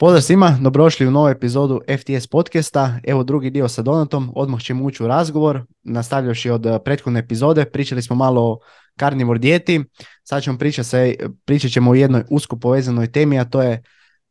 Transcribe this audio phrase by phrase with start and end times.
[0.00, 2.94] Pozdrav svima, dobrošli u novu epizodu FTS podcasta.
[3.04, 5.60] Evo drugi dio sa Donatom, odmah ćemo ući u razgovor.
[5.82, 8.58] Nastavljaši od eh, prethodne epizode, pričali smo malo o
[8.96, 9.84] karnivor dijeti.
[10.24, 11.14] Sad ćemo pričati se,
[11.44, 13.82] pričat ćemo o jednoj usko povezanoj temi, a to je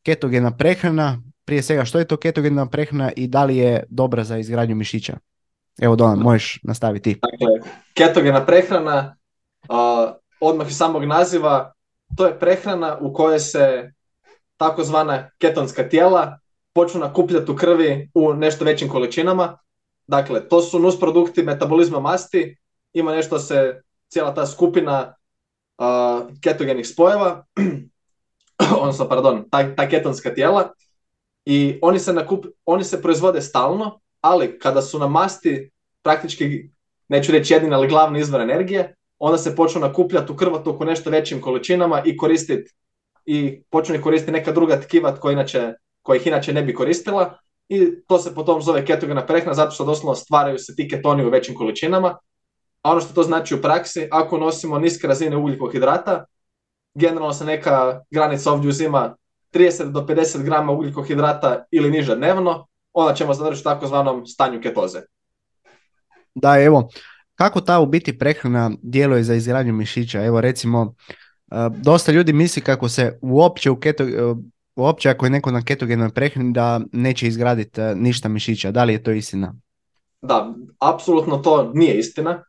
[0.03, 1.21] ketogena prehrana.
[1.45, 5.17] Prije svega, što je to ketogena prehrana i da li je dobra za izgradnju mišića?
[5.81, 7.19] Evo Donat, možeš nastaviti.
[7.31, 9.15] Dakle, ketogena prehrana,
[9.69, 11.73] uh, odmah iz samog naziva,
[12.17, 13.91] to je prehrana u kojoj se
[14.57, 16.39] takozvana ketonska tijela
[16.73, 19.57] počnu nakupljati u krvi u nešto većim količinama.
[20.07, 22.57] Dakle, to su nusprodukti metabolizma masti,
[22.93, 25.15] ima nešto se cijela ta skupina
[25.77, 27.45] uh, ketogenih spojeva,
[28.81, 30.73] odnosno, pardon, ta, ta ketonska tijela,
[31.45, 35.71] i oni se, nakup, oni se proizvode stalno, ali kada su na masti
[36.03, 36.69] praktički,
[37.07, 41.41] neću reći jedini, ali glavni izvor energije, onda se počnu nakupljati u krvotoku nešto većim
[41.41, 42.73] količinama i koristiti
[43.27, 47.37] i počne koristiti neka druga tkiva koja, inače, koja ih inače ne bi koristila
[47.69, 51.29] i to se potom zove ketogena prehrana zato što doslovno stvaraju se ti ketoni u
[51.29, 52.17] većim količinama.
[52.81, 56.25] A ono što to znači u praksi, ako nosimo niske razine ugljikohidrata,
[56.95, 59.15] generalno se neka granica ovdje uzima
[59.53, 64.99] 30 do 50 grama ugljikohidrata ili niže dnevno, onda ćemo završiti u takozvanom stanju ketoze.
[66.35, 66.89] Da, evo,
[67.35, 70.25] kako ta u biti prehrana djeluje za izgradnju mišića?
[70.25, 70.95] Evo recimo,
[71.69, 74.03] dosta ljudi misli kako se uopće u keto,
[74.75, 78.71] uopće ako je neko na ketogenoj prehrani da neće izgraditi ništa mišića.
[78.71, 79.55] Da li je to istina?
[80.21, 82.43] Da, apsolutno to nije istina,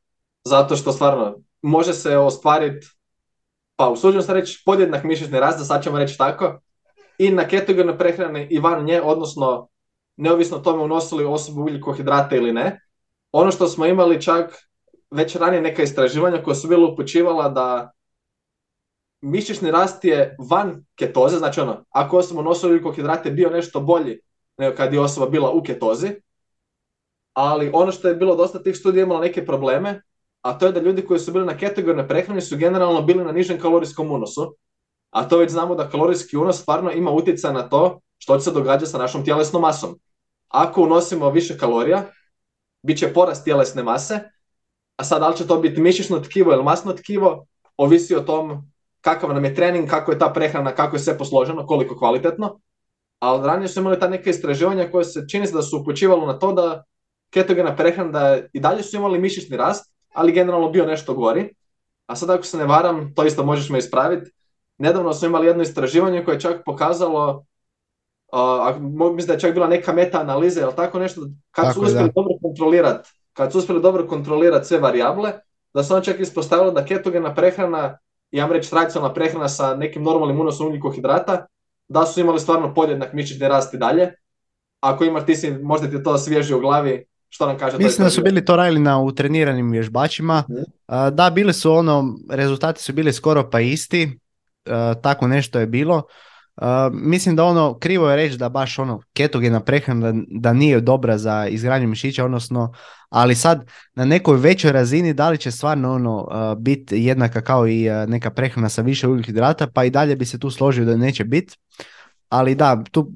[0.44, 2.86] zato što stvarno može se ostvariti,
[3.76, 6.60] pa usuđujem se reći, podjednak mišićni rast, sad ćemo reći tako,
[7.18, 9.68] i na ketogenoj prehrani i van nje, odnosno
[10.16, 12.80] neovisno tome unosili osobu ugljikohidrate ili ne.
[13.32, 14.54] Ono što smo imali čak
[15.10, 17.92] već ranije neka istraživanja koja su bila upućivala da
[19.20, 24.20] mišićni rast je van ketoze, znači ono, ako osoba nosila ugljikohidrate bio nešto bolji
[24.58, 26.08] nego kad je osoba bila u ketozi,
[27.32, 30.02] ali ono što je bilo dosta tih studija imalo neke probleme,
[30.42, 33.32] a to je da ljudi koji su bili na ketogenoj prehrani su generalno bili na
[33.32, 34.56] nižem kalorijskom unosu,
[35.10, 38.50] a to već znamo da kalorijski unos stvarno ima utjecaj na to što će se
[38.50, 39.98] događa sa našom tjelesnom masom.
[40.48, 42.04] Ako unosimo više kalorija,
[42.82, 44.20] bit će porast tjelesne mase,
[44.96, 48.70] a sad da li će to biti mišićno tkivo ili masno tkivo, ovisi o tom
[49.00, 52.60] kakav nam je trening, kako je ta prehrana, kako je sve posloženo, koliko kvalitetno.
[53.18, 56.38] Ali ranije su imali ta neka istraživanja koje se čini se da su upućivalo na
[56.38, 56.84] to da
[57.30, 61.54] ketogena prehrana da i dalje su imali mišićni rast, ali generalno bio nešto gori.
[62.06, 64.30] A sad ako se ne varam, to isto možeš me ispraviti,
[64.78, 67.44] nedavno smo imali jedno istraživanje koje je čak pokazalo,
[68.32, 68.76] uh,
[69.14, 71.20] mislim da je čak bila neka meta-analiza, ili tako nešto,
[71.50, 75.32] kad su uspjeli dobro kontrolirati kad su uspjeli dobro kontrolirati sve varijable,
[75.74, 77.98] da se on čak ispostavilo da ketogena prehrana
[78.30, 81.46] ja vam reći tradicionalna prehrana sa nekim normalnim unosom ugljikohidrata,
[81.88, 84.12] da su imali stvarno podjednak mišićni rast i dalje.
[84.80, 87.78] Ako imaš, ti si, možda ti to svježi u glavi, što nam kaže?
[87.78, 90.44] Mislim da su bili to radili na utreniranim vježbačima.
[90.50, 90.62] Mhm.
[91.14, 94.18] Da, bili su ono, rezultati su bili skoro pa isti,
[95.02, 96.02] tako nešto je bilo.
[96.92, 101.18] Mislim da ono, krivo je reći da baš ono, ketogena prehrana da, da nije dobra
[101.18, 102.72] za izgradnju mišića, odnosno
[103.08, 107.68] ali sad na nekoj većoj razini da li će stvarno ono uh, biti jednaka kao
[107.68, 110.96] i uh, neka prehrana sa više ugljikohidrata, pa i dalje bi se tu složio da
[110.96, 111.56] neće biti.
[112.28, 113.12] Ali da, tu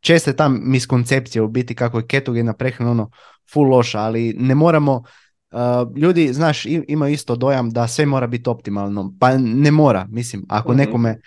[0.00, 3.10] često je ta miskoncepcija u biti kako je ketogena prehrana ono
[3.52, 5.02] full loša, ali ne moramo
[5.52, 10.44] uh, ljudi, znaš, imaju isto dojam da sve mora biti optimalno, pa ne mora, mislim,
[10.48, 10.78] ako mhm.
[10.78, 11.20] nekome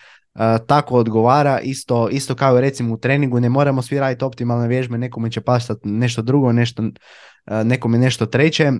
[0.67, 5.31] tako odgovara, isto, isto kao recimo u treningu, ne moramo svi raditi optimalne vježbe, nekome
[5.31, 6.83] će pasati nešto drugo, nešto
[7.63, 8.71] nekome nešto treće.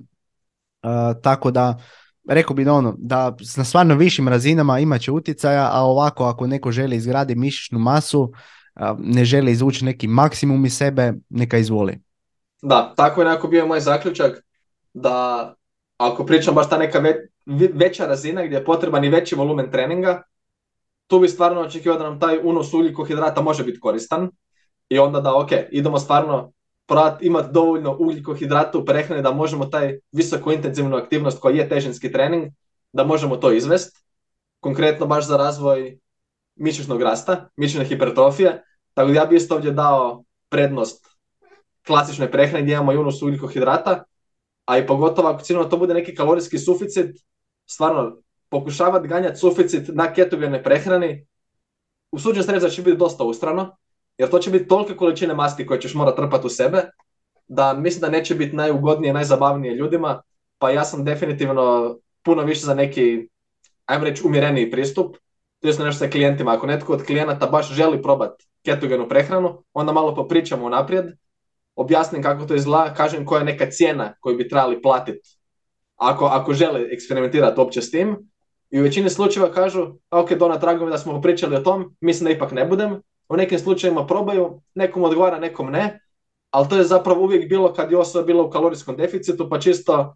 [1.22, 1.78] Tako da,
[2.30, 6.48] rekao bi da ono, da na stvarno višim razinama imat će utjecaja, a ovako ako
[6.48, 8.32] neko želi izgraditi mišićnu masu,
[8.98, 12.00] ne želi izvući neki maksimum iz sebe, neka izvoli.
[12.62, 14.44] Da, tako je nekako bio moj zaključak,
[14.94, 15.56] da
[15.98, 17.04] ako pričam baš ta neka
[17.74, 20.24] veća razina gdje je potreban i veći volumen treninga,
[21.12, 24.30] tu bi stvarno očekivao da nam taj unos ugljikohidrata može biti koristan
[24.90, 26.52] i onda da ok, idemo stvarno
[27.22, 32.54] imati dovoljno ugljikohidrata u prehrani da možemo taj visoko intenzivnu aktivnost koja je težinski trening,
[32.94, 34.00] da možemo to izvesti.
[34.60, 36.00] Konkretno baš za razvoj
[36.56, 38.64] mišićnog rasta, mišićne hipertrofije.
[38.94, 41.06] Tako da ja bih isto ovdje dao prednost
[41.88, 44.04] klasičnoj prehrani gdje imamo i unos ugljikohidrata,
[44.66, 47.16] a i pogotovo ako ciljno to bude neki kalorijski suficit,
[47.66, 48.18] stvarno
[48.52, 51.28] pokušavati ganjati suficit na ketogenoj prehrani,
[52.12, 53.78] usuđujem se reći da će biti dosta ustrano,
[54.18, 56.84] jer to će biti tolike količine masti koje ćeš morati trpati u sebe,
[57.48, 60.22] da mislim da neće biti najugodnije, najzabavnije ljudima,
[60.58, 63.28] pa ja sam definitivno puno više za neki,
[63.86, 65.16] ajmo reći, umjereniji pristup,
[65.60, 66.54] to je nešto sa klijentima.
[66.54, 71.06] Ako netko od klijenata baš želi probati ketogenu prehranu, onda malo popričamo naprijed,
[71.76, 75.38] objasnim kako to izgleda, kažem koja je neka cijena koju bi trebali platiti
[75.96, 78.31] ako, ako žele eksperimentirati uopće s tim.
[78.72, 82.26] I u većini slučajeva kažu, ok, Dona, drago mi da smo pričali o tom, mislim
[82.26, 83.02] da ipak ne budem.
[83.30, 86.00] U nekim slučajevima probaju, nekom odgovara, nekom ne,
[86.52, 90.16] ali to je zapravo uvijek bilo kad je osoba bila u kalorijskom deficitu, pa čisto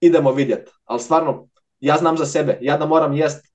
[0.00, 0.72] idemo vidjeti.
[0.84, 1.48] Ali stvarno,
[1.80, 3.46] ja znam za sebe, ja da moram jest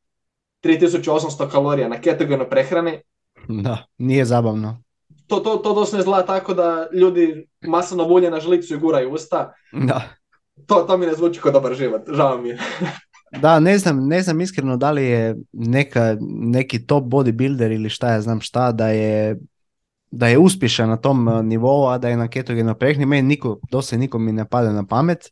[0.64, 3.02] 3800 kalorija na ketogenoj prehrani.
[3.48, 4.84] Da, nije zabavno.
[5.28, 9.54] To, to, to doslovno izgleda tako da ljudi masno bulje na žlicu i guraju usta.
[9.72, 10.02] Da.
[10.68, 12.60] To, to mi ne zvuči kao dobar život, žao mi je.
[13.39, 18.12] Da, ne znam, ne znam iskreno da li je neka, neki top bodybuilder ili šta
[18.12, 19.38] ja znam šta, da je,
[20.12, 23.06] da je uspješan na tom eh, nivou, a da je na ketogenoj prehrani.
[23.06, 25.31] Meni niko, dosta nikom mi ne pada na pamet.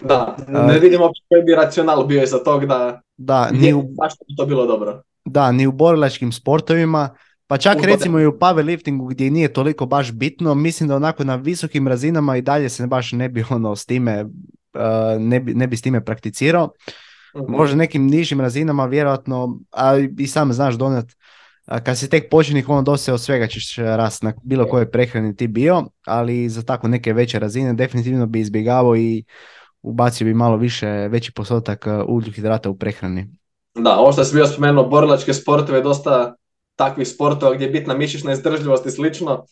[0.00, 4.12] Da, ne vidim uopće koji bi racional bio za tog da, da ni u, baš
[4.28, 5.02] bi to bilo dobro.
[5.24, 7.08] Da, ni u borilačkim sportovima,
[7.46, 11.36] pa čak recimo i u powerliftingu gdje nije toliko baš bitno, mislim da onako na
[11.36, 14.26] visokim razinama i dalje se baš ne bi ono s time,
[14.74, 16.70] eh, ne bi, ne bi s time prakticirao.
[17.36, 17.52] Mhm.
[17.52, 21.04] Možda nekim nižim razinama vjerojatno, a i sam znaš donat,
[21.84, 25.46] kad si tek početnik, ono dosta od svega ćeš rast na bilo kojoj prehrani ti
[25.46, 29.24] bio, ali za tako neke veće razine definitivno bi izbjegavao i
[29.82, 33.28] ubacio bi malo više, veći postotak ugljukohidrata u prehrani.
[33.74, 36.34] Da, ovo što si bio spomenuo, borilačke sportove, dosta
[36.76, 39.44] takvih sportova gdje je bitna mišićna izdržljivost i slično,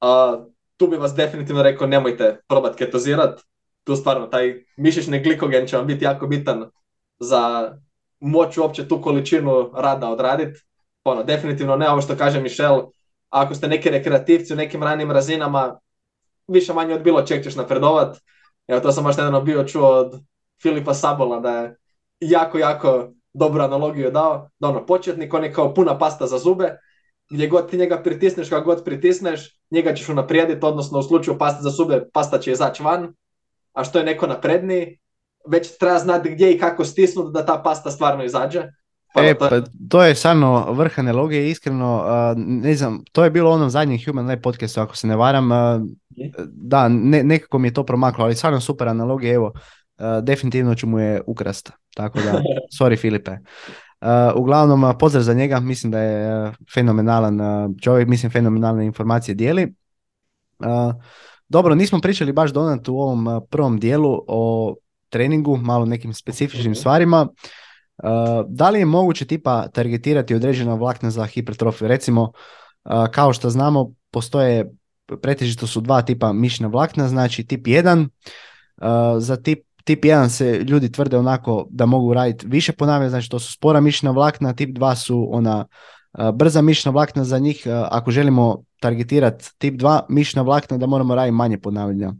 [0.00, 0.44] a,
[0.76, 3.40] tu bi vas definitivno rekao nemojte probati ketozirat,
[3.84, 6.64] tu stvarno taj mišićni glikogen će vam biti jako bitan
[7.22, 7.72] za
[8.20, 10.60] moć uopće tu količinu rada odraditi.
[11.04, 12.80] Ono, definitivno ne ovo što kaže Michel,
[13.30, 15.78] ako ste neki rekreativci u nekim ranim razinama,
[16.48, 18.18] više manje od bilo čeg ćeš napredovat.
[18.68, 20.20] Evo to sam baš nedavno bio čuo od
[20.62, 21.76] Filipa Sabola da je
[22.20, 26.76] jako, jako dobru analogiju dao, da ono, početnik, on je kao puna pasta za zube,
[27.30, 31.62] gdje god ti njega pritisneš, kako god pritisneš, njega ćeš unaprijediti, odnosno u slučaju pasta
[31.62, 33.14] za zube, pasta će izaći van,
[33.72, 34.98] a što je neko napredniji,
[35.48, 38.62] već treba znati gdje i kako stisnuti da ta pasta stvarno izađe.
[39.14, 39.50] Pa e, to, je...
[39.50, 42.04] pa, to je stvarno vrh analogije, iskreno,
[42.36, 45.48] ne znam, to je bilo onom zadnjem Human Lab podcastu, ako se ne varam,
[46.46, 49.52] da, ne, nekako mi je to promaklo, ali stvarno super analogija, evo,
[50.22, 52.42] definitivno ću mu je ukrast, tako da,
[52.78, 53.36] sorry Filipe.
[54.34, 57.38] uglavnom, pozdrav za njega, mislim da je fenomenalan
[57.82, 59.74] čovjek, mislim fenomenalne informacije dijeli.
[61.48, 64.74] Dobro, nismo pričali baš donat u ovom prvom dijelu o
[65.12, 67.28] treningu, malo nekim specifičnim stvarima.
[68.02, 68.08] Uh,
[68.48, 71.88] da li je moguće tipa targetirati određena vlakna za hipertrofiju?
[71.88, 74.72] Recimo, uh, kao što znamo, postoje
[75.22, 78.08] pretežito su dva tipa mišna vlakna, znači tip 1.
[78.08, 78.86] Uh,
[79.18, 83.38] za tip, tip 1 se ljudi tvrde onako da mogu raditi više ponavljanja, znači to
[83.38, 85.66] su spora mišna vlakna, tip 2 su ona
[86.34, 91.32] brza mišna vlakna za njih, ako želimo targetirati tip 2 mišna vlakna da moramo raditi
[91.32, 92.12] manje ponavljanja.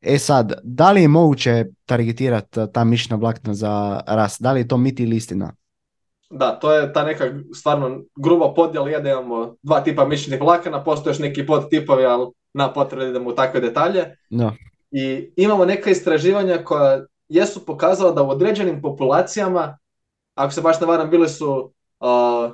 [0.00, 4.42] E sad, da li je moguće targetirati ta mišna vlakna za rast?
[4.42, 5.52] Da li je to mit ili istina?
[6.30, 7.24] Da, to je ta neka
[7.54, 12.26] stvarno gruba podjela, je da imamo dva tipa mišićnih vlakana, postoje još neki podtipovi, ali
[12.54, 14.16] na potrebe da idemo u takve detalje.
[14.30, 14.52] No.
[14.90, 19.78] I imamo neka istraživanja koja jesu pokazala da u određenim populacijama,
[20.34, 22.52] ako se baš ne varam, bili su uh,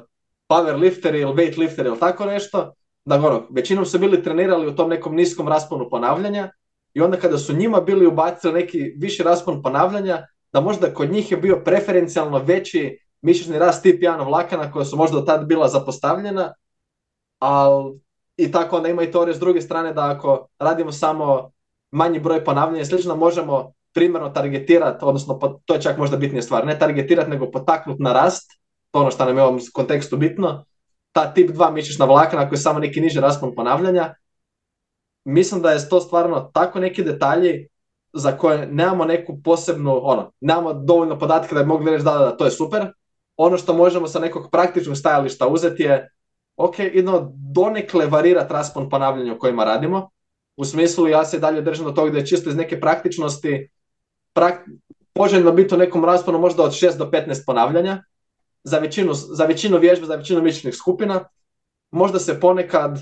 [0.48, 2.72] powerlifteri ili weightlifteri ili tako nešto,
[3.04, 6.50] da ono, većinom su bili trenirali u tom nekom niskom rasponu ponavljanja,
[6.94, 11.30] i onda kada su njima bili ubacili neki viši raspon ponavljanja, da možda kod njih
[11.30, 16.52] je bio preferencijalno veći mišićni rast tip 1 vlakana koja su možda tad bila zapostavljena,
[17.38, 18.00] ali
[18.36, 21.50] i tako onda ima i teorije s druge strane da ako radimo samo
[21.90, 26.66] manji broj ponavljanja i slično, možemo primjerno targetirati, odnosno to je čak možda bitnija stvar,
[26.66, 28.50] ne targetirati nego potaknuti na rast,
[28.90, 30.64] to ono što nam je u ovom kontekstu bitno,
[31.12, 34.14] ta tip 2 mišićna vlakana koja je samo neki niži raspon ponavljanja,
[35.24, 37.68] mislim da je to stvarno tako neki detalji
[38.12, 42.36] za koje nemamo neku posebnu, ono, nemamo dovoljno podatke da bi mogli reći da, da,
[42.36, 42.92] to je super.
[43.36, 46.10] Ono što možemo sa nekog praktičnog stajališta uzeti je,
[46.56, 50.10] ok, idemo donekle varirati raspon ponavljanja o kojima radimo.
[50.56, 53.68] U smislu ja se dalje držim do toga da je čisto iz neke praktičnosti
[54.32, 54.60] prak,
[55.12, 58.02] poželjno biti u nekom rasponu možda od 6 do 15 ponavljanja
[58.64, 61.24] za većinu, za većinu vježbe, za većinu mišićnih skupina.
[61.90, 62.98] Možda se ponekad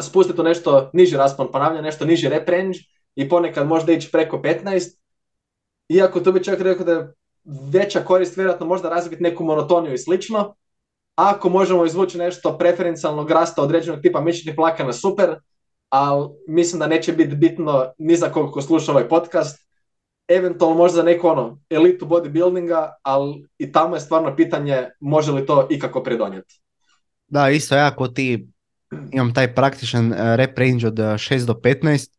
[0.00, 2.78] spustiti u nešto niži raspon ponavljanja, nešto niži rep range
[3.14, 4.96] i ponekad možda ići preko 15.
[5.88, 7.12] Iako tu bi čak rekao da je
[7.44, 10.54] veća korist vjerojatno možda razviti neku monotoniju i slično.
[11.14, 15.36] Ako možemo izvući nešto preferencijalnog rasta određenog tipa mišićnih plakana, super,
[15.88, 19.70] ali mislim da neće biti bitno ni za koga ko sluša ovaj podcast.
[20.28, 25.46] Eventualno možda za neku ono, elitu bodybuildinga, ali i tamo je stvarno pitanje može li
[25.46, 26.60] to ikako predonijeti.
[27.28, 28.48] Da, isto jako ti
[29.12, 32.10] imam taj praktičan rep range od 6 do 15,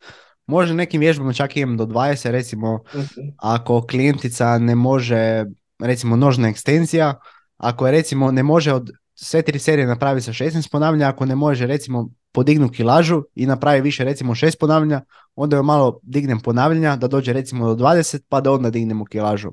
[0.48, 3.28] može nekim vježbama čak imam do 20, recimo Mhm.
[3.38, 5.46] ako klijentica ne može,
[5.80, 7.20] recimo nožna ekstenzija,
[7.58, 11.36] ako je recimo ne može od sve tri serije napravi sa 16 ponavljanja, ako ne
[11.36, 15.01] može recimo podignu kilažu i napravi više recimo 6 ponavljanja,
[15.36, 19.51] onda joj malo dignem ponavljanja da dođe recimo do 20 pa da onda dignemo kilažu.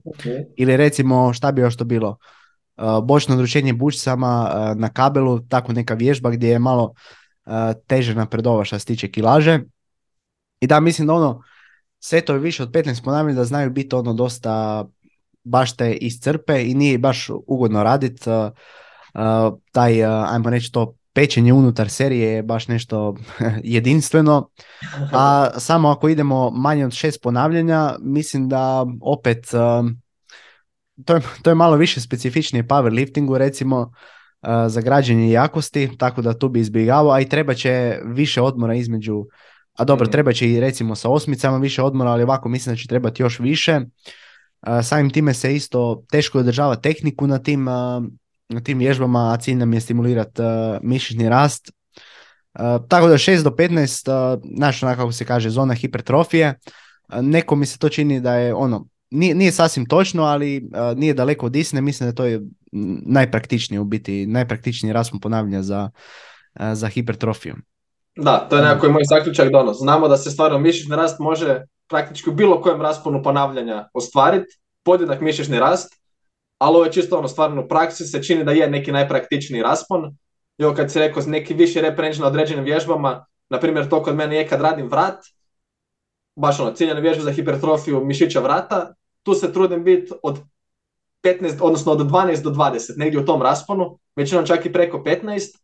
[0.56, 2.16] Ili recimo šta bi još to bilo,
[3.02, 6.84] bočno odručenje bučicama uh, na kabelu, tako neka vježba gdje je malo
[7.46, 7.52] uh,
[7.86, 9.60] teže napredova što se tiče kilaže.
[10.60, 11.42] I da, mislim da ono,
[12.00, 14.84] setovi više od 15 ponavljanja da znaju biti ono dosta
[15.44, 18.26] baš te iscrpe i nije baš ugodno radit.
[18.26, 18.52] Uh,
[19.72, 23.16] taj, ajmo reći to, pečenje unutar serije je baš nešto
[23.74, 24.48] jedinstveno.
[25.12, 29.46] A samo ako idemo manje od šest ponavljanja, mislim da opet
[31.04, 36.38] to, je, to je malo više specifičnije powerliftingu recimo uh, za građenje jakosti, tako da
[36.38, 39.24] tu bi izbjegavao, a i treba će više odmora između,
[39.74, 40.12] a dobro, Mhm.
[40.12, 43.38] treba će i recimo sa osmicama više odmora, ali ovako mislim da će trebati još
[43.38, 43.80] više.
[44.66, 47.74] Uh, samim time se isto teško održava tehniku na tim, uh,
[48.48, 50.42] na tim vježbama, a cilj nam je stimulirati
[50.82, 51.72] mišićni rast.
[52.88, 56.54] Tako da 6 do 15, uh, znaš onako kako se kaže, zona hipertrofije.
[57.22, 61.14] Neko mi se to čini da je ono, nije, nije sasvim točno, ali uh, nije
[61.14, 62.40] daleko od istine, mislim da to je
[63.06, 65.90] najpraktičnije u biti, najpraktičniji raspon ponavljanja za,
[66.60, 67.54] uh, za hipertrofiju.
[68.16, 71.62] Da, to je nekako moj zaključak da ono, znamo da se stvarno mišićni rast može
[71.88, 75.88] praktički u bilo kojem rasponu ponavljanja ostvariti, podjednak mišićni rast,
[76.58, 80.16] ali ovo je čisto ono stvarno u praksi se čini da je neki najpraktičniji raspon.
[80.58, 84.36] Ovo kad si rekao neki viši rep na određenim vježbama, na primjer to kod mene
[84.36, 85.18] je kad radim vrat,
[86.36, 90.38] baš ono ciljane vježbe za hipertrofiju mišića vrata, tu se trudim biti od
[91.22, 95.58] 15, odnosno od 12 do 20, negdje u tom rasponu, većinom čak i preko 15,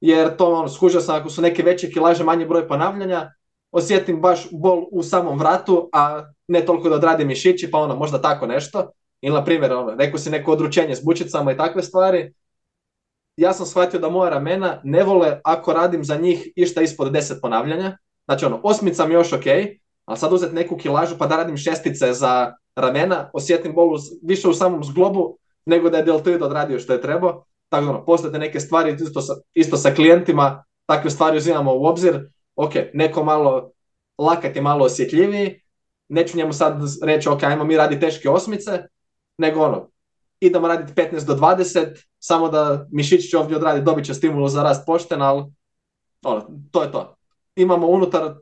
[0.00, 3.32] jer to ono, skužio sam ako su neke veće kilaže, manji broj ponavljanja,
[3.72, 8.22] osjetim baš bol u samom vratu, a ne toliko da odradim mišići, pa ono, možda
[8.22, 8.90] tako nešto.
[9.20, 12.34] Ili, na primjer, ono, rekao si neko odručenje s bučicama i takve stvari.
[13.36, 17.40] Ja sam shvatio da moja ramena ne vole ako radim za njih išta ispod 10
[17.42, 17.98] ponavljanja.
[18.24, 19.46] Znači, ono, osmica mi još ok,
[20.04, 24.48] ali sad uzeti neku kilažu pa da radim šestice za ramena, osjetim bol uz- više
[24.48, 27.44] u samom zglobu nego da je deltoid odradio što je trebao.
[27.68, 31.86] Tako da, ono, postoje neke stvari isto sa, isto sa klijentima, takve stvari uzimamo u
[31.86, 32.30] obzir.
[32.56, 33.70] Ok, neko malo
[34.18, 35.60] lakat je malo osjetljiviji,
[36.08, 38.82] neću njemu sad reći, ok, ajmo mi radi teške osmice,
[39.38, 39.90] nego ono,
[40.40, 44.62] idemo raditi 15 do 20, samo da mišić će ovdje odraditi, dobit će stimulus za
[44.62, 45.44] rast pošten, ali
[46.24, 47.16] ono, to je to.
[47.56, 48.34] Imamo unutar,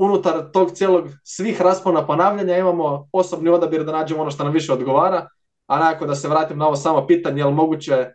[0.00, 4.72] unutar tog cijelog svih raspona ponavljanja, imamo osobni odabir da nađemo ono što nam više
[4.72, 5.28] odgovara,
[5.66, 8.08] a nekako da se vratim na ovo samo pitanje, je li moguće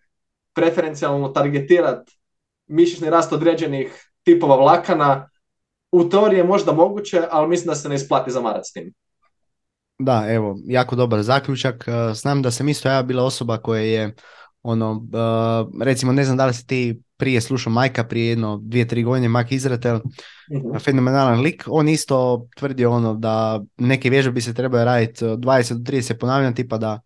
[0.54, 2.18] preferencijalno targetirati
[2.68, 5.30] mišićni rast određenih tipova vlakana,
[5.92, 8.94] u teoriji je možda moguće, ali mislim da se ne isplati zamarati s tim.
[10.00, 11.86] Da, evo, jako dobar zaključak.
[11.88, 14.16] Uh, Znam da sam isto ja bila osoba koja je,
[14.68, 18.88] ono, uh, recimo ne znam da li si ti prije slušao Majka, prije jedno dvije,
[18.88, 20.00] tri godine, Mike Izratel,
[20.52, 20.78] Mhm.
[20.78, 25.74] fenomenalan lik, on isto tvrdio ono da neke vježbe bi se trebaju raditi od 20
[25.74, 27.00] do 30 ponavljanja, tipa da,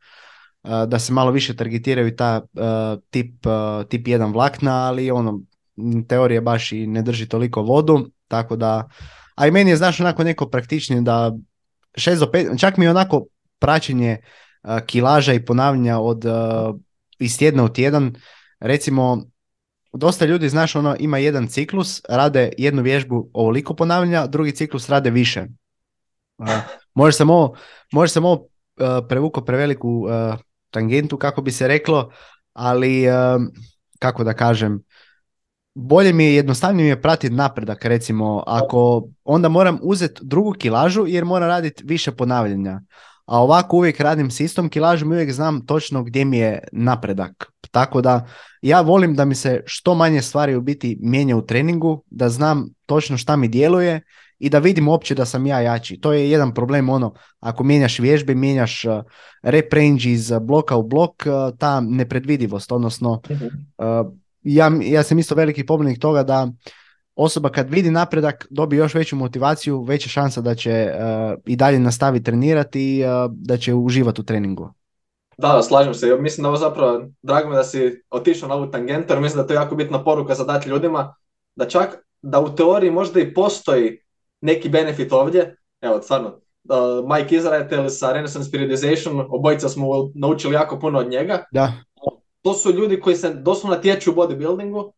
[0.64, 5.40] uh, da se malo više targetiraju ta uh, tip, uh, tip 1 vlakna, ali ono,
[6.08, 8.90] teorija baš i ne drži toliko vodu, tako da,
[9.36, 11.32] a i meni je znaš onako neko praktičnije da
[11.98, 13.26] 6 do 5, čak mi je onako
[13.60, 14.18] praćenje
[14.64, 16.76] uh, kilaža i ponavljanja od uh,
[17.20, 18.16] iz tjedna u tjedan,
[18.60, 19.24] recimo
[19.94, 25.10] dosta ljudi, znaš, ono, ima jedan ciklus, rade jednu vježbu ovoliko ponavljanja, drugi ciklus rade
[25.10, 25.46] više.
[26.94, 27.56] Može sam ovo,
[27.92, 28.48] može sam ovo uh,
[29.10, 32.12] prevuko preveliku uh, tangentu, kako bi se reklo,
[32.54, 33.42] ali uh,
[34.00, 34.84] kako da kažem,
[35.74, 41.08] bolje mi je, jednostavnije mi je pratiti napredak, recimo, ako onda moram uzeti drugu kilažu
[41.08, 42.82] jer moram raditi više ponavljanja.
[43.30, 47.52] A ovako uvijek radim s istom kilažom i uvijek znam točno gdje mi je napredak.
[47.72, 48.28] Tako da
[48.62, 52.70] ja volim da mi se što manje stvari u biti mijenja u treningu, da znam
[52.86, 54.02] točno šta mi djeluje
[54.40, 56.00] i da vidim uopće da sam ja jači.
[56.00, 59.04] To je jedan problem ono, ako mijenjaš vježbe, mijenjaš uh,
[59.44, 63.46] rep range iz bloka u blok, uh, ta nepredvidivost, odnosno Mhm.
[63.46, 66.52] uh, ja, ja sam isto veliki pobornik toga da
[67.20, 71.80] osoba kad vidi napredak dobije još veću motivaciju, veća šansa da će uh, i dalje
[71.80, 74.74] nastaviti trenirati i uh, da će uživati u treningu.
[75.38, 76.16] Da, da, slažem se.
[76.20, 79.38] Mislim da ovo zapravo, drago mi je da si otišao na ovu tangentu, jer mislim
[79.38, 81.16] da je to jako bitna poruka za dati ljudima,
[81.56, 84.02] da čak, da u teoriji možda i postoji
[84.42, 85.56] neki benefit ovdje.
[85.82, 91.44] Evo, stvarno, uh, Mike Izrael sa Renaissance Periodization, obojica smo naučili jako puno od njega.
[91.52, 91.74] Da,
[92.42, 94.92] To su ljudi koji se doslovno natječu u bodybuildingu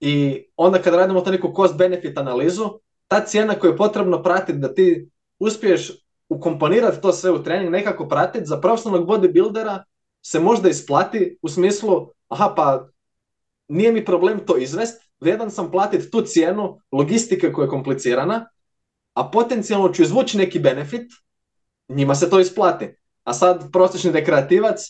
[0.00, 2.70] I onda kad radimo to neku cost-benefit analizu,
[3.08, 5.92] ta cijena koju je potrebno pratiti da ti uspiješ
[6.28, 9.82] ukomponirati to sve u trening, nekako pratiti, za profesionalnog bodybuildera
[10.22, 12.88] se možda isplati u smislu, aha pa
[13.68, 18.46] nije mi problem to izvest, vredan sam platiti tu cijenu logistike koja je komplicirana,
[19.14, 21.12] a potencijalno ću izvući neki benefit,
[21.88, 22.88] njima se to isplati.
[23.24, 24.80] A sad prosječni rekreativac,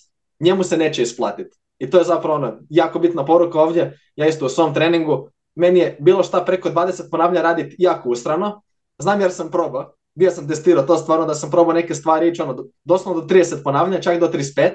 [0.40, 1.56] njemu se neće isplatiti.
[1.80, 5.80] I to je zapravo ono, jako bitna poruka ovdje, ja isto u svom treningu, meni
[5.80, 8.62] je bilo šta preko 20 ponavlja raditi jako ustrano,
[8.98, 12.42] znam jer sam probao, bio sam testirao to stvarno da sam probao neke stvari ići
[12.42, 14.70] ono, doslovno do 30 ponavljanja, čak do 35,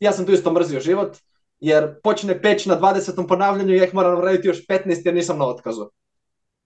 [0.00, 1.16] ja sam tu isto mrzio život,
[1.60, 3.28] jer počne peć na 20.
[3.28, 5.90] ponavljanju i ja ih moram raditi još 15 jer nisam na otkazu.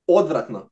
[0.07, 0.69] Odvratno.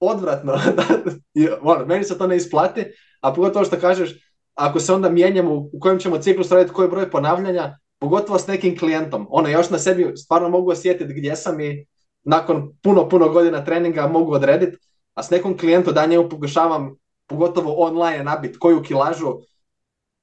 [0.00, 0.52] Odvratno.
[1.62, 2.84] ono, meni se to ne isplati,
[3.20, 4.10] a pogotovo što kažeš,
[4.54, 8.78] ako se onda mijenjamo u kojem ćemo ciklus raditi koji broj ponavljanja, pogotovo s nekim
[8.78, 9.26] klijentom.
[9.30, 11.86] Ono, još na sebi stvarno mogu osjetiti gdje sam i
[12.22, 14.76] nakon puno, puno godina treninga mogu odrediti,
[15.14, 16.94] a s nekom klijentom da njemu pokušavam
[17.26, 19.26] pogotovo online nabiti koju kilažu,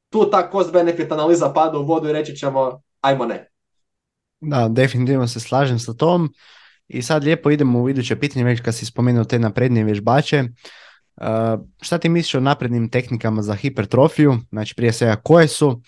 [0.09, 3.47] tu ta cost benefit analiza pada u vodu i reći ćemo ajmo ne.
[4.41, 6.29] Da, definitivno se slažem sa tom.
[6.87, 10.43] I sad lijepo idemo u iduće pitanje, već kad si spomenuo te naprednije vježbače.
[10.43, 11.25] Uh,
[11.81, 14.37] šta ti misliš o naprednim tehnikama za hipertrofiju?
[14.49, 15.81] Znači prije svega koje su?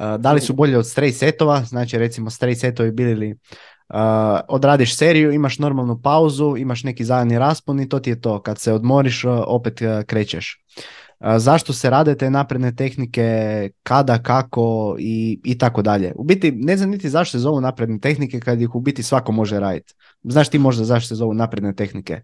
[0.00, 1.64] Uh, da li su bolje od straight setova?
[1.64, 3.96] Znači recimo straight setovi bili li uh,
[4.48, 8.42] odradiš seriju, imaš normalnu pauzu, imaš neki zadnji raspon i to ti je to.
[8.42, 10.62] Kad se odmoriš, opet krećeš
[11.36, 16.12] zašto se rade te napredne tehnike, kada, kako i, i tako dalje.
[16.16, 19.32] U biti ne znam niti zašto se zovu napredne tehnike kad ih u biti svako
[19.32, 19.94] može raditi.
[20.22, 22.22] Znaš ti možda zašto se zovu napredne tehnike?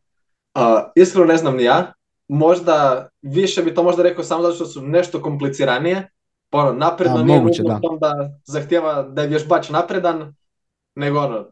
[0.55, 0.63] Uh,
[0.95, 1.93] iskreno ne znam ni ja.
[2.29, 6.09] Možda više bi to možda rekao samo zato što su nešto kompliciranije.
[6.53, 7.81] Pa ono, napredno A, nije moguće, da.
[8.01, 10.35] da zahtjeva da je vježbač napredan,
[10.95, 11.47] nego ono,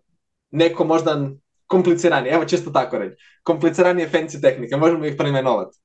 [0.51, 1.29] neko možda
[1.67, 5.79] kompliciranije, evo čisto tako reći, kompliciranije fancy tehnike, možemo ih preimenovati.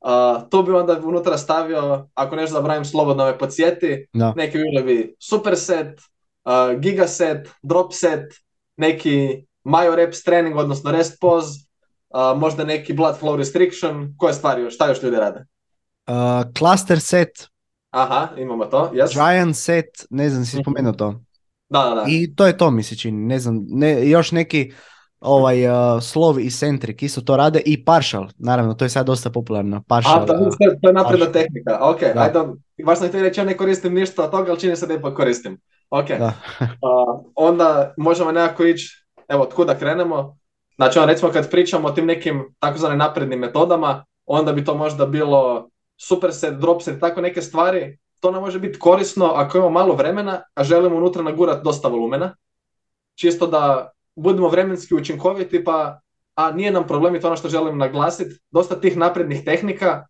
[0.00, 4.34] Uh, to bi onda unutra stavio, ako nešto zabravim slobodno me podsjeti, no.
[4.36, 6.00] neki bili bi superset,
[6.44, 8.34] uh, gigaset, dropset,
[8.76, 11.60] neki majo reps trening, odnosno rest pause,
[12.08, 15.44] uh, možda neki blood flow restriction, koje stvari još, šta još ljudi rade?
[16.06, 16.14] Uh,
[16.58, 17.51] cluster set.
[17.92, 19.12] Aha, imamo to, yes.
[19.12, 20.62] Giant set, ne znam si mhm.
[20.62, 21.20] spomenuo to.
[21.68, 22.04] Da, da, da.
[22.08, 24.72] I to je to mi se čini, ne znam, ne, još neki
[25.20, 29.30] ovaj uh, slov i centrik isto to rade i partial, naravno, to je sad dosta
[29.30, 29.82] popularno.
[29.88, 30.34] Partial, A, to,
[30.82, 32.20] to je napredna tehnika, ok, da.
[32.20, 32.38] ajde,
[32.84, 35.16] baš sam htio reći, ja ne koristim ništa od toga, ali čini se da ipak
[35.16, 35.60] koristim.
[35.90, 36.30] Ok, uh,
[37.34, 40.38] onda možemo nekako ići, evo, od kuda krenemo,
[40.76, 45.06] znači on, recimo kad pričamo o tim nekim takozvanim naprednim metodama, onda bi to možda
[45.06, 45.68] bilo
[46.08, 50.64] superset, dropset, tako neke stvari, to nam može biti korisno ako imamo malo vremena, a
[50.64, 52.36] želimo unutra nagurati dosta volumena,
[53.14, 56.00] čisto da budemo vremenski učinkoviti, pa
[56.34, 60.06] a nije nam problem i to ono što želim naglasiti, dosta tih naprednih tehnika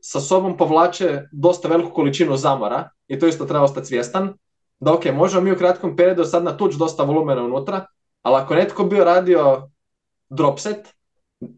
[0.00, 4.34] sa sobom povlače dosta veliku količinu zamora i to isto treba ostati svjestan.
[4.80, 7.86] Da ok, možemo mi u kratkom periodu sad natući dosta volumena unutra,
[8.22, 9.68] ali ako netko bio radio
[10.30, 10.94] dropset,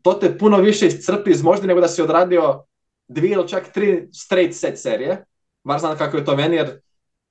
[0.02, 2.64] to te puno više iscrpi iz možda nego da si odradio
[3.10, 5.24] dvije ili čak tri straight set serije.
[5.64, 6.80] Bar znam kako je to meni jer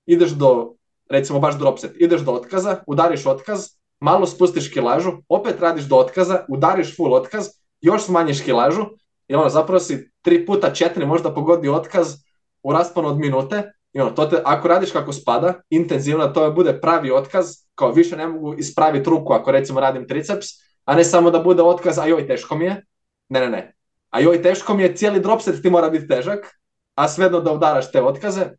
[0.06, 0.74] ideš do,
[1.10, 3.68] recimo baš dropset, ideš do otkaza, udariš otkaz,
[4.00, 7.48] malo spustiš kilažu, opet radiš do otkaza, udariš full otkaz,
[7.82, 8.86] još smanjiš kilažu
[9.28, 12.15] i ono, zapravo si tri puta četiri možda pogodi otkaz
[12.63, 16.82] u rasponu od minute i ono, to te, ako radiš kako spada, intenzivno, to bude
[16.82, 20.48] pravi otkaz, kao više ne mogu ispraviti ruku ako recimo radim triceps,
[20.86, 22.86] a ne samo da bude otkaz, a joj teško mi je,
[23.30, 23.79] ne, ne, ne.
[24.10, 26.60] A joj teško mi je, cijeli dropset ti mora biti težak,
[26.95, 28.50] a svejedno da udaraš te otkaze,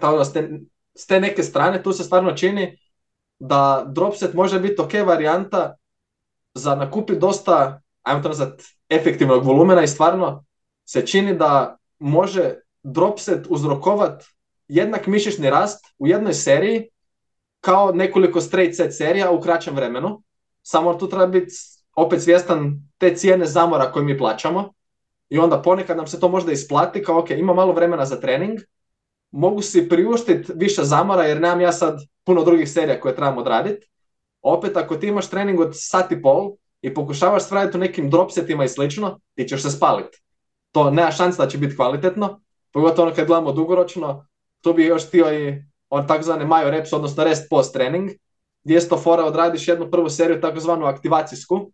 [0.00, 0.50] pa ono, s te,
[0.94, 2.78] s te neke strane tu se stvarno čini
[3.38, 5.76] da dropset može biti ok varijanta
[6.54, 10.44] za nakupiti dosta, ajmo to nazvat, efektivnog volumena i stvarno
[10.84, 14.24] se čini da može dropset uzrokovat
[14.68, 16.88] jednak mišićni rast u jednoj seriji
[17.60, 20.22] kao nekoliko straight set serija u kraćem vremenu.
[20.62, 21.54] Samo tu treba biti
[21.96, 24.72] opet svjestan te cijene zamora koje mi plaćamo
[25.28, 28.58] i onda ponekad nam se to možda isplati kao ok, ima malo vremena za trening,
[29.30, 33.86] mogu si priuštiti više zamora jer nemam ja sad puno drugih serija koje trebam odraditi.
[34.42, 38.64] Opet ako ti imaš trening od sat i pol i pokušavaš stvariti u nekim dropsetima
[38.64, 40.22] i slično, ti ćeš se spaliti.
[40.72, 42.40] To nema šanse da će biti kvalitetno,
[42.72, 44.26] pogotovo ono kad gledamo dugoročno,
[44.60, 48.10] tu bi još htio i on takozvane majo reps, odnosno rest post trening,
[48.64, 51.72] gdje sto fora odradiš jednu prvu seriju takozvanu aktivacijsku,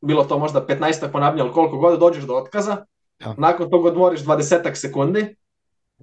[0.00, 2.76] bilo to možda 15 ponavljanja, ali koliko god dođeš do otkaza,
[3.36, 5.36] nakon toga odmoriš 20 sekundi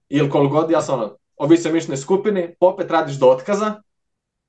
[0.09, 3.81] ili koliko god, ja sam ono, ovisi o mišnoj skupini, opet radiš do otkaza,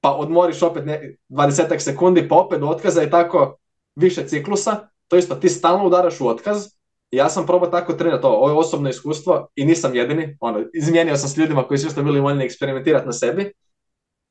[0.01, 3.57] pa odmoriš opet ne, 20 sekundi, pa opet do otkaza i tako
[3.97, 4.89] više ciklusa.
[5.09, 6.67] To isto, ti stalno udaraš u otkaz.
[7.11, 10.37] Ja sam probao tako trenirati, ovo je osobno iskustvo i nisam jedini.
[10.41, 13.53] Ono, izmijenio sam s ljudima koji su isto bili voljni eksperimentirati na sebi.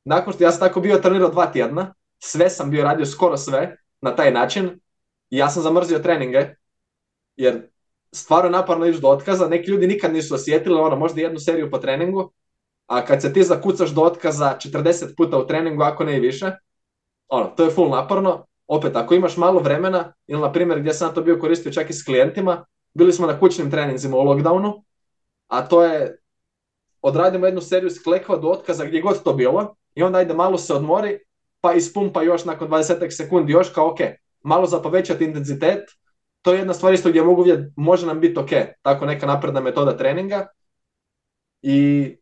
[0.04, 3.76] Nakon što ja sam tako bio trenirao dva tjedna, sve sam bio radio skoro sve
[4.00, 4.80] na taj način.
[5.30, 6.46] I ja sam zamrzio treninge,
[7.36, 7.68] jer
[8.12, 9.48] stvarno naparno ići do otkaza.
[9.48, 12.32] Neki ljudi nikad nisu osjetili, ono, možda jednu seriju po treningu,
[12.86, 16.50] a kad se ti zakucaš do otkaza 40 puta u treningu, ako ne i više,
[17.28, 18.46] ono, to je full naporno.
[18.66, 21.92] Opet, ako imaš malo vremena, ili na primjer gdje sam to bio koristio čak i
[21.92, 24.82] s klijentima, bili smo na kućnim treninzima u lockdownu,
[25.48, 26.18] a to je
[27.02, 30.74] odradimo jednu seriju sklekva do otkaza gdje god to bilo i onda ajde malo se
[30.74, 31.18] odmori,
[31.60, 33.98] pa ispumpa još nakon 20 sekundi još kao ok,
[34.46, 35.90] malo za povećati intenzitet,
[36.42, 38.50] to je jedna stvar isto gdje mogu vidjeti, može nam biti ok,
[38.82, 40.46] tako neka napredna metoda treninga
[41.62, 42.16] i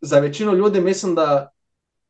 [0.00, 1.50] za većinu ljudi mislim da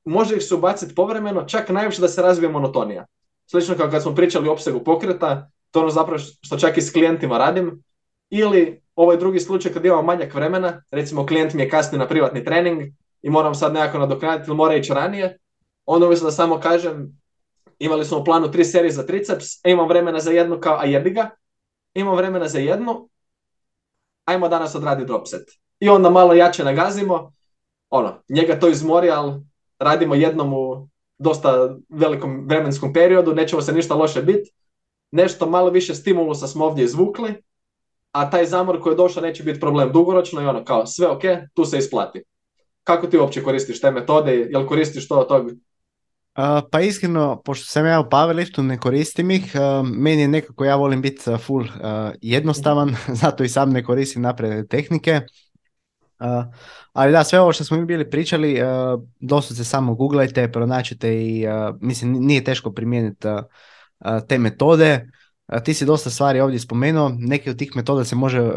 [0.05, 3.07] može ih se ubaciti povremeno, čak najviše da se razvije monotonija.
[3.47, 6.93] Slično kao kad smo pričali o opsegu pokreta, to ono zapravo što čak i s
[6.93, 7.83] klijentima radim,
[8.31, 12.45] ili ovaj drugi slučaj kad imamo manjak vremena, recimo klijent mi je kasnije na privatni
[12.45, 12.83] trening
[13.23, 15.39] i moram sad nekako nadoknaditi ili mora ići ranije,
[15.87, 17.24] onda umjesto da samo kažem
[17.79, 21.11] imali smo u planu tri serije za triceps, imam vremena za jednu kao, a jebi
[21.11, 21.31] ga,
[21.95, 23.09] imam vremena za jednu,
[24.25, 25.49] ajmo danas odradi drop set.
[25.81, 27.33] I onda malo jače nagazimo,
[27.91, 29.43] ono, njega to izmori, ali
[29.79, 34.51] radimo jednom u dosta velikom vremenskom periodu, nećemo se ništa loše biti.
[35.11, 37.43] Nešto malo više stimulusa smo ovdje izvukli,
[38.13, 41.23] a taj zamor koji je došao neće biti problem dugoročno i ono kao sve ok,
[41.55, 42.23] tu se isplati.
[42.85, 44.33] Kako ti uopće koristiš te metode?
[44.35, 45.51] Jel koristiš to od tog?
[46.71, 49.53] Pa iskreno, pošto sam ja u powerliftu, ne koristim ih.
[49.85, 51.65] meni je nekako, ja volim biti full
[52.23, 55.21] jednostavan, zato i sam ne koristim napredne tehnike.
[56.93, 61.45] Ali da, sve ovo što smo mi bili pričali, uh, doslovce samo googlajte, pronaćete i
[61.81, 63.29] mislim nije teško primijeniti
[64.29, 65.07] te metode.
[65.65, 68.51] Ti si dosta stvari ovdje spomenuo, neke od tih metoda se može,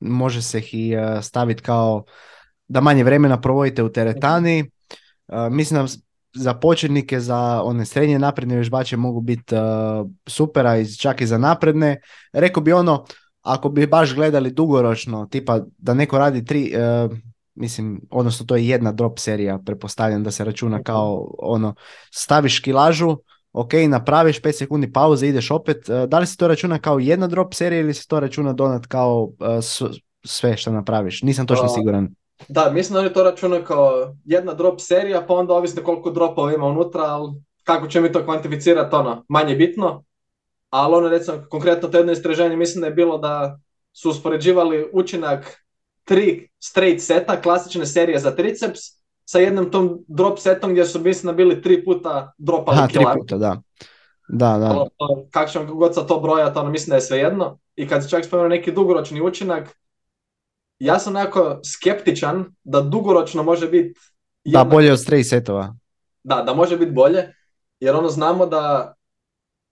[0.00, 2.04] može se ih i staviti kao
[2.68, 4.70] da manje vremena provodite u teretani.
[5.50, 5.88] Mislim da
[6.36, 9.54] za početnike, za one srednje napredne vježbače mogu biti
[10.26, 12.00] super, a čak i za napredne.
[12.32, 13.04] Rekao bi ono,
[13.46, 17.16] ako bi baš gledali dugoročno, tipa da neko radi tri, uh,
[17.54, 21.74] mislim, odnosno to je jedna drop serija, pretpostavljam da se računa kao ono,
[22.10, 23.16] staviš kilažu,
[23.52, 27.26] ok, napraviš 5 sekundi pauze, ideš opet, uh, da li se to računa kao jedna
[27.26, 29.32] drop serija ili se to računa donat kao uh,
[30.24, 32.14] sve što napraviš, nisam točno siguran.
[32.48, 36.54] Da, mislim da oni to računaju kao jedna drop serija, pa onda ovisno koliko dropova
[36.54, 37.32] ima unutra, ali
[37.64, 40.04] kako će mi to kvantificirati, ono, manje bitno
[40.70, 43.58] ali ono recimo konkretno to jedno istraženje mislim da je bilo da
[43.92, 45.66] su uspoređivali učinak
[46.04, 48.80] tri straight seta, klasične serije za triceps,
[49.24, 53.04] sa jednom tom drop setom gdje su mislim da bili tri puta dropali Aha, tri
[53.18, 53.60] puta, da.
[54.28, 54.86] Da, da.
[55.30, 57.58] kako ćemo god sa to brojati, ono mislim da je svejedno.
[57.76, 59.76] I kad se čak spomenuo neki dugoročni učinak,
[60.78, 64.00] ja sam nekako skeptičan da dugoročno može biti...
[64.44, 65.74] Da, bolje od straight setova.
[66.24, 67.32] Da, da može biti bolje,
[67.80, 68.94] jer ono znamo da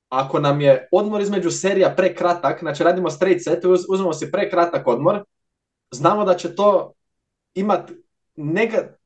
[0.08, 5.24] ako nam je odmor između serija prekratak, znači radimo straight set, uzmemo si prekratak odmor,
[5.90, 6.92] znamo da će to
[7.54, 7.92] imati
[8.36, 8.96] nega,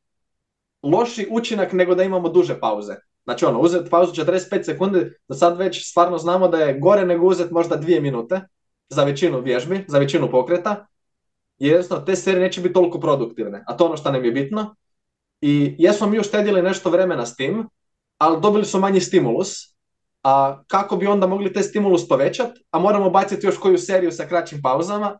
[0.82, 2.94] loši učinak nego da imamo duže pauze.
[3.24, 7.26] Znači ono, uzeti pauzu 45 sekundi, da sad već stvarno znamo da je gore nego
[7.26, 8.40] uzeti možda dvije minute
[8.88, 10.86] za većinu vježbi, za većinu pokreta,
[11.66, 14.76] jednostavno te serije neće biti toliko produktivne, a to ono što nam je bitno.
[15.40, 17.68] I jesmo mi uštedili nešto vremena s tim,
[18.18, 19.78] ali dobili su manji stimulus,
[20.22, 24.26] a kako bi onda mogli te stimulus povećati, a moramo baciti još koju seriju sa
[24.26, 25.18] kraćim pauzama.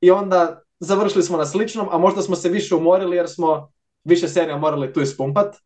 [0.00, 3.72] I onda završili smo na sličnom, a možda smo se više umorili jer smo
[4.04, 5.56] više serija morali tu ispumpat.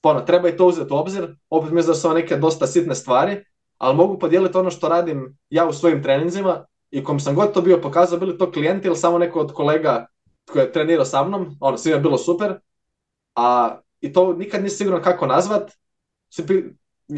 [0.00, 3.44] Pono, treba i to uzeti u obzir, opet mislim da su neke dosta sitne stvari,
[3.78, 7.60] ali mogu podijeliti ono što radim ja u svojim treninzima i kom sam god to
[7.62, 10.06] bio pokazao, bili to klijenti ili samo neko od kolega
[10.50, 12.54] koji je trenirao sa mnom, ono, svima je bilo super,
[13.34, 15.72] a i to nikad nisi siguran kako nazvat,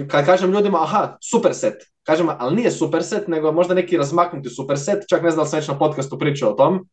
[0.09, 4.49] kad kažem ljudima, aha, super set, kažem, ali nije super set, nego možda neki razmaknuti
[4.49, 6.89] super set, čak ne znam da sam već na podcastu pričao o tom,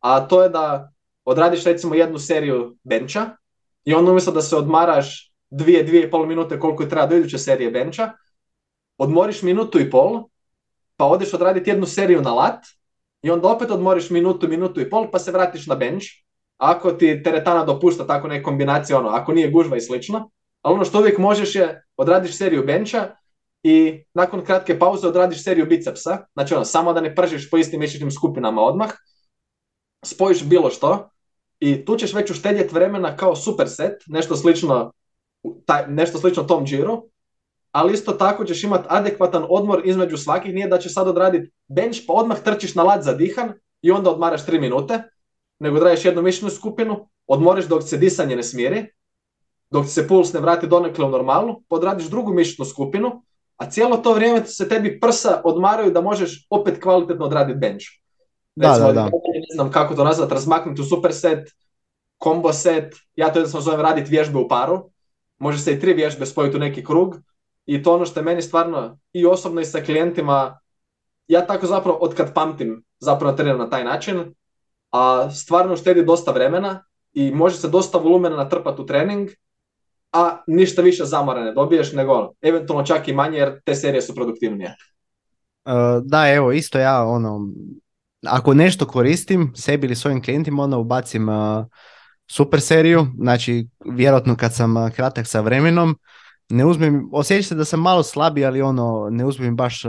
[0.00, 0.90] a to je da
[1.24, 3.36] odradiš recimo jednu seriju bencha
[3.84, 7.16] i onda umjesto da se odmaraš dvije, dvije i pol minute koliko je treba do
[7.16, 8.12] iduće serije bencha,
[8.98, 10.24] odmoriš minutu i pol,
[10.98, 12.64] pa odeš odraditi jednu seriju na lat
[13.22, 16.06] i onda opet odmoriš minutu, minutu i pol, pa se vratiš na bench.
[16.58, 20.30] Ako ti teretana dopušta tako neke kombinacije, ono, ako nije gužva i slično,
[20.62, 23.08] ali ono što uvijek možeš je odradiš seriju bencha
[23.62, 27.80] i nakon kratke pauze odradiš seriju bicepsa, znači ono, samo da ne pržiš po istim
[27.80, 28.90] mišićnim skupinama odmah,
[30.04, 31.10] spojiš bilo što
[31.60, 34.92] i tu ćeš već uštedjeti vremena kao superset, nešto slično
[35.66, 37.02] taj, nešto slično tom džiru,
[37.72, 41.98] ali isto tako ćeš imati adekvatan odmor između svakih, nije da će sad odraditi bench
[42.06, 43.52] pa odmah trčiš na lat za dihan
[43.82, 45.02] i onda odmaraš 3 minute,
[45.58, 48.86] nego odradiš jednu mišljenu skupinu, odmoriš dok se disanje ne smiri,
[49.70, 53.22] dok se puls ne vrati donekle u normalu, pa odradiš drugu mišićnu skupinu,
[53.56, 57.84] a cijelo to vrijeme se tebi prsa odmaraju da možeš opet kvalitetno odraditi bench.
[58.56, 59.04] Da, da, da.
[59.04, 61.48] Ne znam kako to nazvati, razmaknuti u superset,
[62.22, 64.90] combo set, ja to jednostavno zovem raditi vježbe u paru,
[65.38, 67.16] može se i tri vježbe spojiti u neki krug
[67.68, 70.58] i to ono što je meni stvarno i osobno i sa klijentima,
[71.28, 74.34] ja tako zapravo od kad pamtim zapravo treniram na taj način,
[74.92, 79.28] a stvarno štedi dosta vremena i može se dosta volumena natrpati u trening,
[80.12, 84.14] a ništa više zamora ne dobiješ, nego eventualno čak i manje jer te serije su
[84.14, 84.74] produktivnije.
[85.64, 85.72] Uh,
[86.04, 87.48] da, evo, isto ja, ono,
[88.26, 91.64] ako nešto koristim sebi ili svojim klijentima, onda ubacim uh,
[92.30, 95.96] super seriju, znači vjerojatno kad sam uh, kratak sa vremenom,
[96.48, 99.82] ne uzmem, osjećam se da sam malo slabiji, ali ono, ne uzmem baš,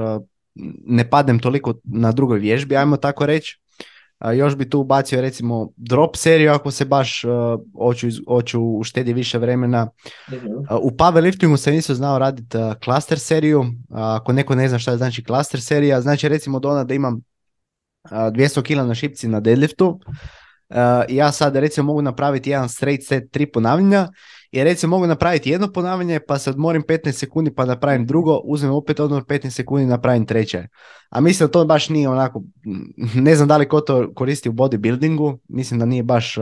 [0.85, 3.59] ne padnem toliko na drugoj vježbi, ajmo tako reći.
[4.35, 7.21] Još bi tu ubacio recimo drop seriju ako se baš
[7.77, 9.89] hoću, hoću uštedi više vremena.
[10.31, 13.65] Uh, u powerliftingu sam isto znao raditi uh, klaster seriju.
[13.89, 17.21] Ako neko ne zna šta znači klaster serija, znači recimo do ona da imam
[18.11, 19.99] 200 kg na šipci na deadliftu.
[21.09, 24.07] Ja sad recimo mogu napraviti jedan straight set tri ponavljanja
[24.51, 28.71] i recimo mogu napraviti jedno ponavljanje pa se odmorim 15 sekundi pa napravim drugo, uzmem
[28.71, 30.67] opet odmor 15 sekundi i napravim treće.
[31.09, 32.43] A mislim da to baš nije onako,
[33.15, 36.35] ne znam da li ko to koristi u bodybuildingu, mislim da nije baš,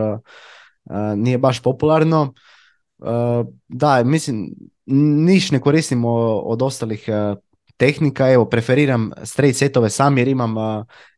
[1.16, 2.34] nije baš popularno.
[3.68, 4.50] Da, mislim,
[5.26, 6.06] niš ne koristim
[6.44, 7.10] od ostalih
[7.78, 10.56] tehnika, evo preferiram straight setove sam jer imam,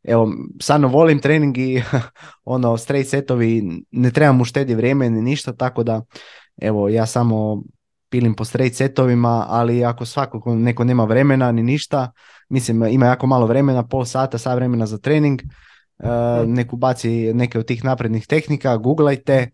[0.04, 1.84] evo stvarno volim trening i
[2.44, 6.02] ono straight setovi ne trebam uštedi vrijeme ni ništa, tako da
[6.62, 7.62] evo ja samo
[8.10, 12.12] pilim po straight setovima, ali ako svako neko nema vremena ni ništa,
[12.50, 15.42] mislim ima jako malo vremena, pol sata, sat vremena za trening,
[15.98, 16.10] uh,
[16.48, 19.50] neku baci neke od tih naprednih tehnika, googlajte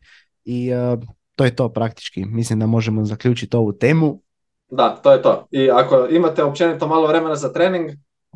[0.45, 0.99] i uh,
[1.35, 2.25] to je to praktički.
[2.25, 4.21] Mislim da možemo zaključiti ovu temu.
[4.69, 5.47] Da, to je to.
[5.51, 7.91] I ako imate općenito malo vremena za trening,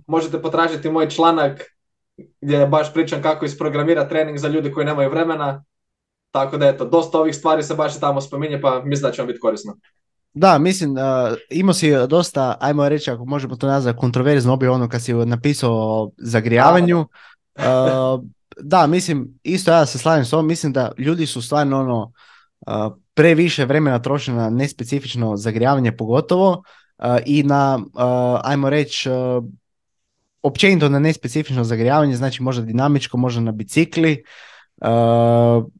[0.07, 1.65] možete potražiti moj članak
[2.41, 5.63] gdje baš pričam kako isprogramira trening za ljude koji nemaju vremena
[6.31, 9.27] tako da eto, dosta ovih stvari se baš tamo spominje, pa mislim da će vam
[9.27, 9.77] biti korisno.
[10.33, 14.89] Da, mislim, uh, imao si dosta, ajmo reći, ako možemo to nazvati, kontroverzno obje ono
[14.89, 16.99] kad si napisao o zagrijavanju.
[16.99, 18.23] Uh,
[18.61, 22.11] da, mislim, isto ja se slavim s ovom, mislim da ljudi su stvarno ono,
[22.67, 26.63] uh, previše vremena troše na nespecifično zagrijavanje pogotovo
[27.25, 27.79] i na,
[28.43, 29.09] ajmo reći,
[30.41, 34.48] općenito na nespecifično zagrijavanje, znači možda dinamičko, možda na bicikli, Uh,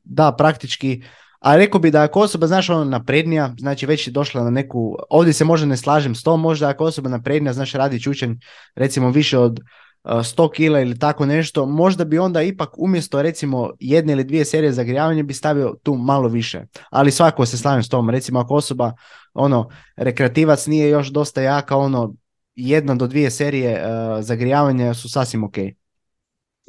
[0.03, 1.03] da, praktički,
[1.39, 4.97] a rekao bi da ako osoba, znaš, ono naprednija, znači već je došla na neku,
[5.09, 8.39] ovdje se možda ne slažem s tom, možda ako osoba naprednija, znaš, radi čučen
[8.75, 9.59] recimo više od
[10.03, 14.45] 100 uh, kila ili tako nešto, možda bi onda ipak umjesto recimo jedne ili dvije
[14.45, 16.65] serije zagrijavanja bi stavio tu malo više.
[16.89, 18.93] Ali svako se slavim s tom, recimo ako osoba,
[19.33, 22.13] ono, rekreativac nije još dosta jaka, ono,
[22.55, 25.55] jedna do dvije serije uh, zagrijavanja su sasvim ok.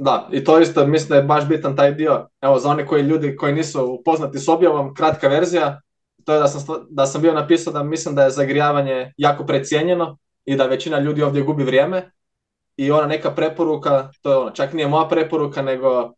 [0.03, 2.29] Da, i to isto mislim da je baš bitan taj dio.
[2.41, 5.81] Evo, za one koji ljudi koji nisu upoznati s objavom, kratka verzija,
[6.25, 10.19] to je da sam, da sam bio napisao da mislim da je zagrijavanje jako precijenjeno
[10.45, 12.11] i da većina ljudi ovdje gubi vrijeme.
[12.77, 16.13] I ona neka preporuka, to je ono, čak nije moja preporuka, nego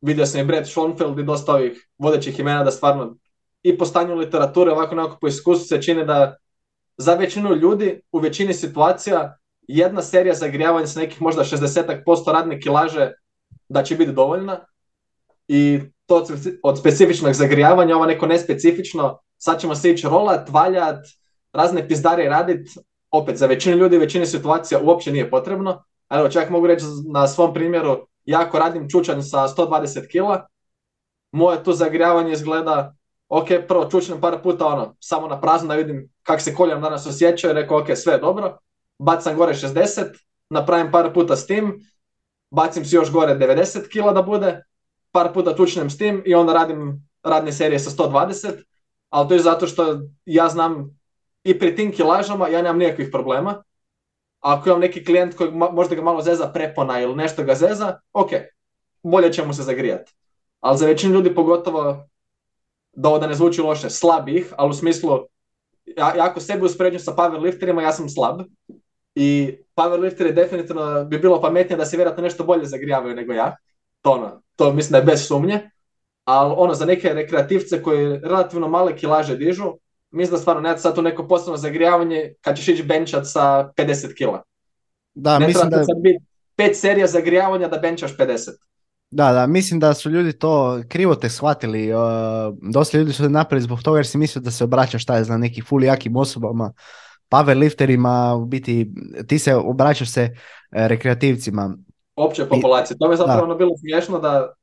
[0.00, 3.16] vidio sam i Brad Schoenfeld i dosta ovih vodećih imena da stvarno
[3.62, 6.36] i po stanju literature, ovako nekako po iskustvu se čini da
[6.96, 9.36] za većinu ljudi u većini situacija
[9.68, 13.12] jedna serija zagrijavanja s nekih možda 60% radne kilaže
[13.68, 14.60] da će biti dovoljna
[15.48, 16.26] i to
[16.62, 21.06] od specifičnog zagrijavanja, ovo neko nespecifično, sad ćemo se ići rolat, valjat,
[21.52, 22.68] razne pizdare radit,
[23.10, 27.28] opet za većinu ljudi, većini situacija uopće nije potrebno, ali evo čak mogu reći na
[27.28, 30.46] svom primjeru, ja ako radim čučanj sa 120 kila,
[31.32, 32.94] moje tu zagrijavanje izgleda,
[33.28, 37.06] ok, prvo čučnem par puta ono, samo na prazno da vidim kako se koljem danas
[37.06, 38.58] osjećaju, rekao ok, sve je dobro,
[38.98, 40.18] bacam gore 60,
[40.50, 41.80] napravim par puta s tim,
[42.50, 44.64] bacim si još gore 90 kila da bude,
[45.12, 48.62] par puta tučnem s tim i onda radim radne serije sa 120,
[49.10, 50.98] ali to je zato što ja znam
[51.44, 53.62] i pri tim kilažama ja nemam nikakvih problema.
[54.40, 58.30] Ako imam neki klijent koji možda ga malo zeza prepona ili nešto ga zeza, ok,
[59.02, 60.12] bolje će mu se zagrijati.
[60.60, 62.08] Ali za većinu ljudi pogotovo,
[62.92, 65.18] da ovo da ne zvuči loše, slabih, ali u smislu,
[65.96, 68.40] ja, ako sebi uspoređujem sa powerlifterima, ja sam slab,
[69.14, 73.56] i powerlifter je definitivno bi bilo pametnije da se vjerojatno nešto bolje zagrijavaju nego ja.
[74.02, 75.70] To, ono, to mislim da je bez sumnje.
[76.24, 79.72] Ali ono, za neke rekreativce koji relativno male kilaže dižu,
[80.10, 84.14] mislim da stvarno nema sad tu neko posebno zagrijavanje kad ćeš ići benčat sa 50
[84.16, 84.42] kila.
[85.14, 86.24] Da, ne mislim da, sad biti
[86.56, 88.50] pet serija zagrijavanja da benčaš 50.
[89.10, 91.92] da, da, mislim da su ljudi to krivo te shvatili.
[91.94, 92.00] Uh,
[92.72, 95.36] dosta ljudi su napravili zbog toga jer si mislio da se obraćaš šta je za
[95.36, 96.72] neki full jakim osobama,
[97.30, 98.92] powerlifterima, u biti
[99.28, 100.32] ti se obraćaš se e,
[100.88, 101.76] rekreativcima.
[102.16, 102.96] Opće populacije.
[102.98, 104.54] To je zapravo ono bilo smiješno da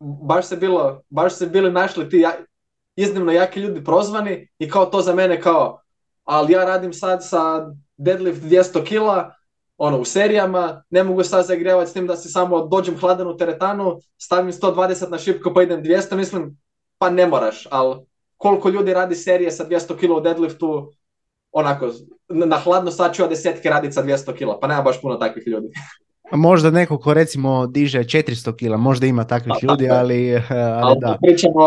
[0.00, 2.32] baš se bilo, baš se bili našli ti ja,
[2.96, 5.80] iznimno jaki ljudi prozvani i kao to za mene kao,
[6.24, 9.34] ali ja radim sad sa deadlift 200 kila,
[9.76, 13.36] ono, u serijama, ne mogu sad zagrijavati s tim da si samo dođem hladan u
[13.36, 16.58] teretanu, stavim 120 na šipko pa idem 200, mislim,
[16.98, 17.96] pa ne moraš, ali
[18.36, 20.92] koliko ljudi radi serije sa 200 kila u deadliftu,
[21.52, 21.90] onako,
[22.28, 25.68] na hladno ja desetke raditi sa 200 kila, pa nema baš puno takvih ljudi.
[26.32, 30.00] Možda neko ko recimo diže 400 kila, možda ima takvih Pa, ljudi, tako je.
[30.00, 31.18] ali, ali Ali da.
[31.22, 31.62] pričamo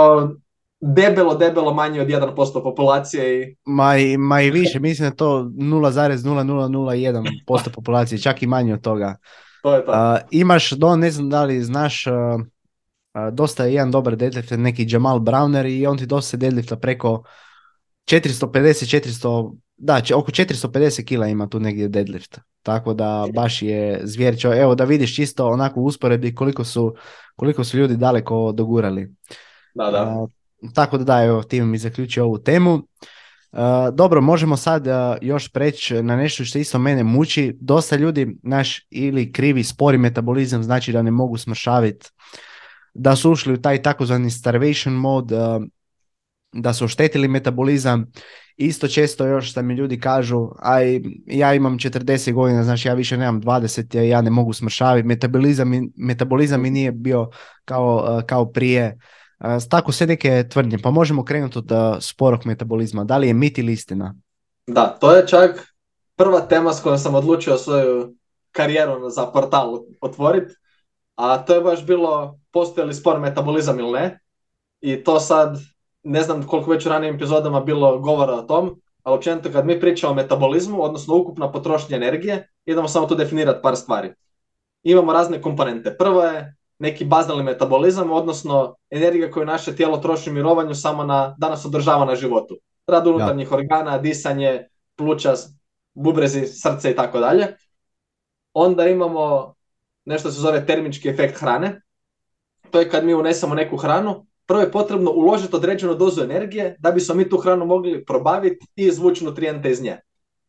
[0.82, 5.15] debelo, debelo manje od 1% populacije i Ma i, ma i više, mislim da je
[5.15, 9.15] to 0,0001% populacije, čak i manje od toga.
[9.63, 9.91] to je to.
[9.91, 12.39] A, imaš, do, ne znam da li znaš, a,
[13.13, 17.24] a, dosta je jedan dobar deadlift, neki Jamal Browner i on ti dosta deadlifta preko
[18.12, 22.39] 450, 400, da, če- oko 450 kila ima tu negdje deadlift.
[22.63, 24.62] Tako da baš je zvijer čovjek.
[24.62, 26.96] Evo da vidiš čisto onako u usporedbi koliko su,
[27.36, 29.13] koliko su ljudi daleko dogurali.
[29.74, 29.98] da, da.
[29.98, 30.28] A,
[30.74, 32.82] tako da da, evo, time mi zaključio ovu temu.
[33.52, 37.58] A, dobro, možemo sad a, još preći na nešto što isto mene muči.
[37.62, 42.10] Dosta ljudi, naš ili krivi spori metabolizam, znači da ne mogu smršaviti,
[42.94, 45.60] da su ušli u taj takozvani starvation mod, a,
[46.54, 48.12] da su oštetili metabolizam.
[48.58, 53.18] Isto često još da mi ljudi kažu, aj ja imam 40 godina, znači ja više
[53.18, 57.30] nemam 20, ja, ja ne mogu smršaviti, metabolizam, metabolizam mi nije bio
[57.66, 58.98] kao, a, kao prije.
[59.38, 63.04] A, Tako sve neke tvrdnje, pa možemo krenuti od a, sporog metabolizma.
[63.04, 64.16] Da li je mit ili istina?
[64.68, 65.74] Da, to je čak
[66.16, 68.16] prva tema s kojom sam odlučio svoju
[68.52, 70.54] karijeru za portal otvoriti,
[71.16, 74.20] a to je baš bilo postoji li spor metabolizam ili ne.
[74.82, 75.58] I to sad,
[76.04, 79.80] ne znam koliko već u ranijim epizodama bilo govora o tom, ali općenito kad mi
[79.80, 84.14] pričamo o metabolizmu, odnosno ukupna potrošnja energije, idemo samo tu definirati par stvari.
[84.84, 85.98] Imamo razne komponente.
[85.98, 91.36] Prvo je neki bazalni metabolizam, odnosno energija koju naše tijelo troši u mirovanju samo na,
[91.38, 92.58] da nas održava na životu.
[92.88, 95.34] Rad unutarnjih organa, disanje, pluća,
[95.94, 97.48] bubrezi, srce i tako dalje.
[98.54, 99.54] Onda imamo
[100.06, 101.82] nešto se zove termički efekt hrane.
[102.72, 106.92] To je kad mi unesemo neku hranu, prvo je potrebno uložiti određenu dozu energije da
[106.92, 109.98] bismo mi tu hranu mogli probaviti i izvući nutrijente iz nje.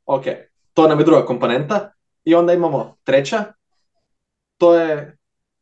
[0.07, 0.25] Ok,
[0.75, 1.93] to nam je druga komponenta.
[2.25, 3.45] I onda imamo treća,
[4.59, 5.19] to je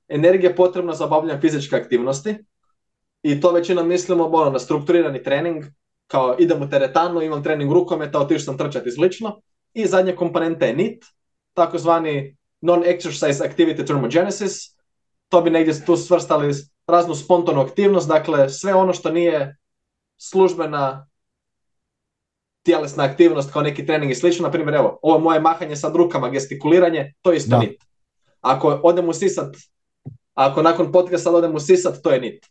[0.09, 2.35] energija potrebna za obavljanje fizičke aktivnosti.
[3.23, 5.65] I to većinom mislimo ono, na strukturirani trening,
[6.07, 9.41] kao idem u teretanu, imam trening rukometa, otišao sam trčati i slično.
[9.75, 11.05] I zadnja komponenta je NIT,
[11.55, 14.77] takozvani non-exercise activity thermogenesis.
[15.29, 16.55] To bi negdje tu svrstali
[16.91, 19.57] raznu spontanu aktivnost, dakle sve ono što nije
[20.17, 21.07] službena
[22.63, 24.47] tjelesna aktivnost kao neki trening i slično.
[24.47, 27.59] Na primjer, evo, ovo moje mahanje sad rukama, gestikuliranje, to je isto Da.
[27.59, 27.83] NIT.
[28.41, 29.57] Ako odem u sisat,
[30.35, 32.47] ako nakon podcasta odem u sisat, to je NIT.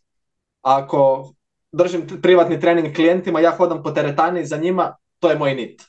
[0.62, 1.32] Ako
[1.72, 5.82] držim privatni trening klijentima, ja hodam po teretani za njima, to je moj NIT.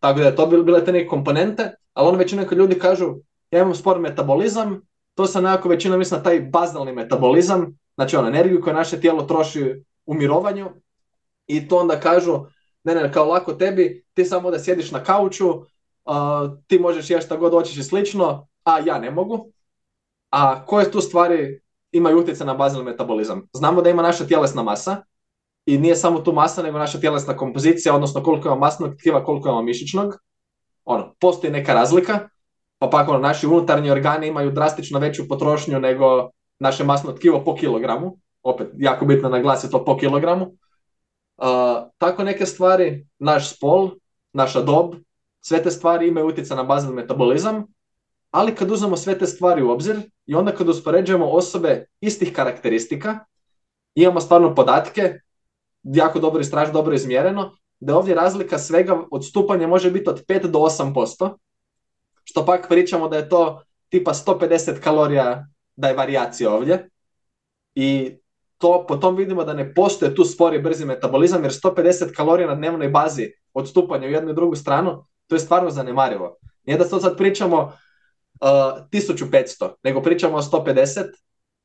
[0.00, 3.14] Tako da to bil- bile te neke komponente, ali ono većina kad ljudi kažu
[3.50, 4.80] ja imam spor metabolizam,
[5.14, 9.22] to se nekako većina misli na taj bazalni metabolizam, znači ono energiju koju naše tijelo
[9.22, 10.68] troši u mirovanju
[11.46, 12.44] i to onda kažu
[12.84, 15.62] ne, ne, kao lako tebi, ti samo da sjediš na kauču,
[16.04, 19.52] a, ti možeš jesti šta god hoćeš i slično, a ja ne mogu.
[20.30, 21.60] A koje tu stvari
[21.92, 23.48] imaju utjecaj na bazalni metabolizam?
[23.52, 24.96] Znamo da ima naša tjelesna masa
[25.66, 29.48] i nije samo tu masa, nego naša tjelesna kompozicija, odnosno koliko ima masnog tkiva, koliko
[29.48, 30.14] ima mišićnog.
[30.84, 32.28] Ono, postoji neka razlika,
[32.78, 37.54] pa pak ono, naši unutarnji organi imaju drastično veću potrošnju nego naše masno tkivo po
[37.54, 38.18] kilogramu.
[38.42, 40.44] Opet, jako bitno naglasiti to po kilogramu.
[40.44, 41.46] Uh,
[41.98, 43.90] tako neke stvari, naš spol,
[44.32, 44.94] naša dob,
[45.40, 47.66] sve te stvari imaju utjecaj na bazalni metabolizam,
[48.30, 53.18] ali kad uzmemo sve te stvari u obzir i onda kad uspoređujemo osobe istih karakteristika,
[53.94, 55.20] imamo stvarno podatke,
[55.82, 60.46] jako dobro istraženo, dobro izmjereno, da je ovdje razlika svega odstupanja može biti od 5
[60.46, 61.36] do 8%,
[62.24, 65.46] što pak pričamo da je to tipa 150 kalorija
[65.78, 66.88] da je varijacija ovdje.
[67.74, 68.16] I
[68.58, 72.54] to, po tom vidimo da ne postoje tu spori brzi metabolizam, jer 150 kalorija na
[72.54, 76.36] dnevnoj bazi odstupanja u jednu i drugu stranu, to je stvarno zanemarivo.
[76.66, 77.70] Nije da sad pričamo uh,
[78.92, 81.04] 1500, nego pričamo o 150,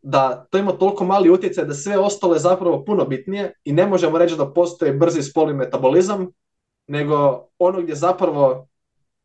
[0.01, 3.87] da to ima toliko mali utjecaj da sve ostalo je zapravo puno bitnije i ne
[3.87, 6.27] možemo reći da postoji brzi spolni metabolizam,
[6.87, 8.67] nego ono gdje zapravo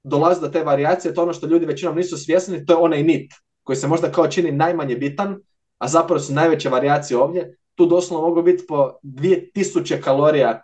[0.03, 3.33] dolazi do te varijacije, to ono što ljudi većinom nisu svjesni, to je onaj nit,
[3.69, 5.41] koji se možda kao čini najmanje bitan,
[5.79, 7.57] a zapravo su najveće varijacije ovdje.
[7.75, 10.63] Tu doslovno mogu biti po 2000 kalorija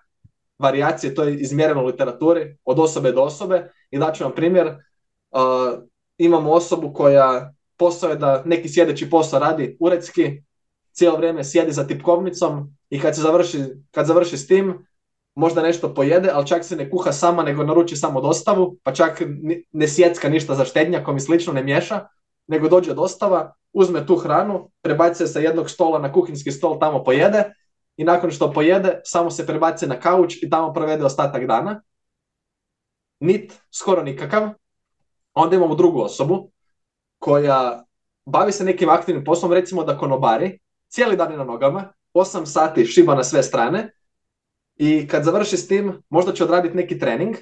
[0.58, 3.70] varijacije, to je izmjereno u literaturi, od osobe do osobe.
[3.90, 5.82] I daću vam primjer, uh,
[6.18, 10.42] imamo osobu koja posao je da neki sjedeći posao radi uredski,
[10.92, 13.58] cijelo vrijeme sjedi za tipkovnicom i kad se završi,
[13.90, 14.86] kad završi s tim,
[15.34, 19.22] možda nešto pojede, ali čak se ne kuha sama, nego naruči samo dostavu, pa čak
[19.72, 22.06] ne sjecka ništa za štednjakom i slično, ne miješa,
[22.46, 27.04] nego dođe dostava, uzme tu hranu, prebaci se sa jednog stola na kuhinski stol, tamo
[27.04, 27.54] pojede
[27.96, 31.82] i nakon što pojede, samo se prebaci na kauč i tamo provede ostatak dana.
[33.20, 34.48] Nit, skoro nikakav.
[35.34, 36.50] Onda imamo drugu osobu
[37.18, 37.84] koja
[38.26, 42.86] bavi se nekim aktivnim poslom, recimo da konobari, cijeli dan je na nogama, 8 sati
[42.86, 43.90] šiba na sve strane
[44.76, 47.36] i kad završi s tim, možda će odraditi neki trening,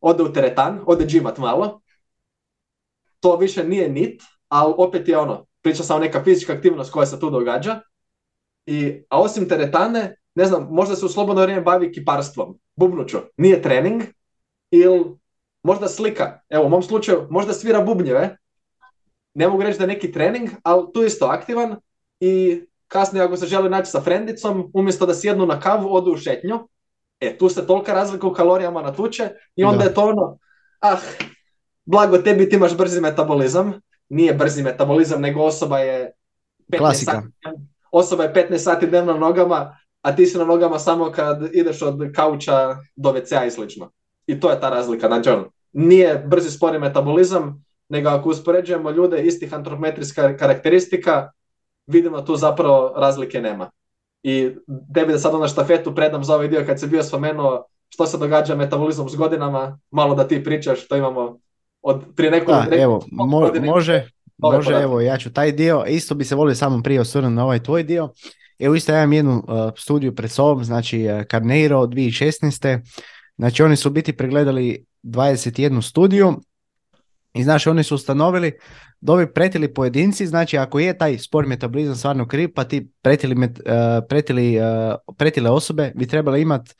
[0.00, 1.80] ode u teretan, ode džimat malo.
[3.20, 7.20] To više nije nit, ali opet je ono, priča samo neka fizička aktivnost koja se
[7.20, 7.80] tu događa.
[8.66, 13.62] I, a osim teretane, ne znam, možda se u slobodno vrijeme bavi kiparstvom, bubnuću, nije
[13.62, 14.02] trening,
[14.70, 15.04] ili
[15.62, 16.40] možda slika.
[16.48, 18.36] Evo, u mom slučaju, možda svira bubnjeve,
[19.34, 21.76] ne mogu reći da je neki trening, ali tu isto aktivan
[22.20, 26.16] i kasnije ako se želi naći sa frendicom, umjesto da sjednu na kavu, odu u
[26.16, 26.68] šetnju.
[27.20, 30.38] E, tu se tolika razlika u kalorijama na tuče i onda je to ono,
[30.80, 30.96] ah,
[31.84, 36.12] blago tebi ti imaš brzi metabolizam, nije brzi metabolizam, nego osoba je
[36.72, 37.12] 15 Klasika.
[37.12, 37.58] sati,
[37.90, 41.82] osoba je 15 sati dnevno na nogama, a ti si na nogama samo kad ideš
[41.82, 43.90] od kauča do WC-a i slično.
[44.26, 45.06] I to je ta razlika.
[45.06, 51.30] Znači, ono, nije brzi spori metabolizam, nego ako uspoređujemo ljude istih antropometrijska karakteristika,
[51.86, 53.70] vidimo tu zapravo razlike nema.
[54.22, 54.56] I
[54.94, 58.18] tebi da sad na štafetu predam za ovaj dio kad se bio spomenuo što se
[58.18, 61.38] događa metabolizmom s godinama, malo da ti pričaš, što imamo
[61.82, 62.70] od prije nekoliko...
[62.70, 63.26] Da, evo, mo-
[63.66, 67.44] može, može, evo, ja ću taj dio, isto bi se volio samo prije osvrnuti na
[67.44, 68.12] ovaj tvoj dio.
[68.58, 72.80] Evo isto ja imam jednu uh, studiju pred sobom, znači uh, Carneiro 2016.
[73.36, 76.40] Znači oni su biti pregledali 21 studiju
[77.34, 78.52] i znači oni su ustanovili
[79.00, 83.34] da ovi pretili pojedinci, znači ako je taj spor metabolizam stvarno kriv, pa ti pretili,
[83.34, 83.64] met, uh,
[84.08, 84.64] pretili, uh,
[85.16, 86.74] pretile osobe bi trebale imati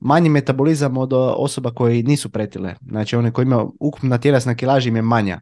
[0.00, 2.74] manji metabolizam od osoba koji nisu pretile.
[2.88, 5.40] Znači one koji imaju ukupna tjelesna kilaža im je manja.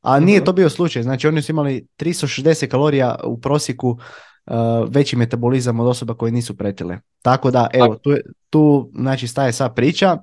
[0.00, 4.54] A nije to bio slučaj, znači oni su imali 360 kalorija u prosjeku uh,
[4.88, 6.98] veći metabolizam od osoba koje nisu pretile.
[7.22, 8.10] Tako da, evo, tu,
[8.50, 10.18] tu znači staje sva priča.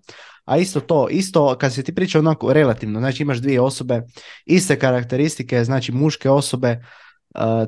[0.46, 4.02] A isto to, isto kad se ti priča onako relativno, znači imaš dvije osobe,
[4.46, 7.05] iste karakteristike, znači muške osobe, uh,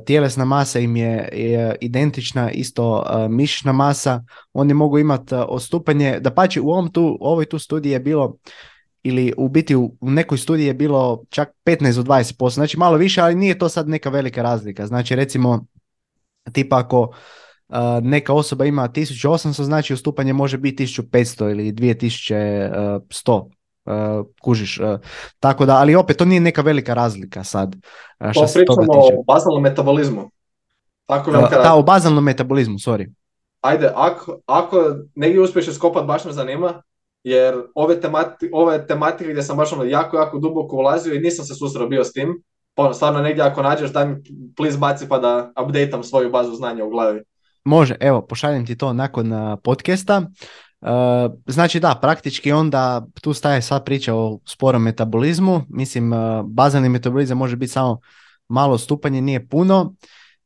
[0.05, 1.29] tjelesna masa im je,
[1.81, 7.17] identična, isto uh, mišićna masa, oni mogu imati uh, odstupanje, da pači u ovom tu,
[7.21, 8.37] ovoj tu studiji je bilo
[9.03, 12.97] ili u biti u, u nekoj studiji je bilo čak 15 do 20%, znači malo
[12.97, 14.87] više, ali nije to sad neka velika razlika.
[14.87, 15.65] Znači recimo,
[16.51, 17.11] tipa ako
[18.01, 23.49] neka osoba ima 1800, znači ustupanje može biti 1500 ili 2100.
[23.87, 24.99] Uh, kužiš, uh,
[25.39, 27.75] tako da, ali opet to nije neka velika razlika sad.
[28.19, 30.31] Uh, pričamo o bazalnom metabolizmu.
[31.05, 33.13] Tako uh, da, o bazalnom metabolizmu, sorry.
[33.61, 36.81] Ajde, ako, ako negdje uspiješ iskopat, baš me zanima,
[37.23, 41.45] jer ove, temati, ove tematike gdje sam baš ono jako, jako duboko ulazio i nisam
[41.45, 42.43] se susreo bio s tim,
[42.75, 44.15] pa ono, stvarno negdje ako nađeš, daj mi
[44.55, 47.21] please baci pa da updateam svoju bazu znanja u glavi.
[47.63, 49.31] Može, evo, pošaljem ti to nakon
[49.63, 50.21] podcasta.
[50.81, 50.89] Uh,
[51.47, 55.61] znači da, praktički onda tu staje sva priča o sporom metabolizmu.
[55.69, 57.99] Mislim, uh, bazalni metabolizam može biti samo
[58.47, 59.95] malo stupanje, nije puno.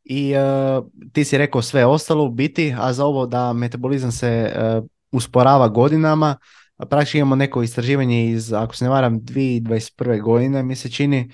[0.04, 4.52] I uh, ti si rekao sve ostalo u biti, a za ovo da metabolizam se
[5.12, 6.36] usporava godinama,
[6.90, 10.22] praktički imamo neko istraživanje iz, ako se ne varam, 2021.
[10.22, 11.32] godine mi se čini,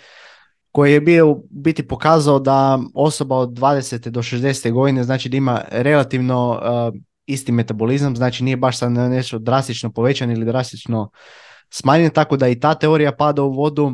[0.71, 4.09] koji je bio biti pokazao da osoba od 20.
[4.09, 4.71] do 60.
[4.71, 10.31] godine znači da ima relativno uh, isti metabolizam, znači nije baš sad nešto drastično povećan
[10.31, 11.09] ili drastično
[11.69, 13.91] smanjen, tako da i ta teorija pada u vodu.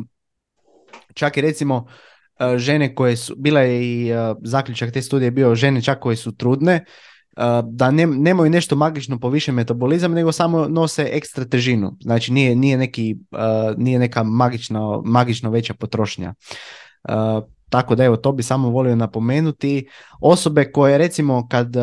[1.14, 5.54] Čak i recimo uh, žene koje su, bila je i uh, zaključak te studije bio
[5.54, 6.84] žene čak koje su trudne,
[7.64, 11.96] da ne, nemaju nešto magično povišen metabolizam, nego samo nose ekstra težinu.
[12.00, 13.16] Znači nije, nije, neki,
[13.76, 16.34] nije neka magično, magično veća potrošnja.
[17.68, 19.88] tako da evo, to bi samo volio napomenuti.
[20.20, 21.76] Osobe koje recimo kad,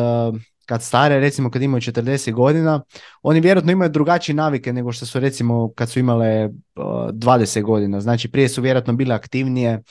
[0.66, 2.82] kad stare, recimo kad imaju 40 godina,
[3.22, 8.00] oni vjerojatno imaju drugačije navike nego što su recimo kad su imale 20 godina.
[8.00, 9.82] Znači prije su vjerojatno bile aktivnije,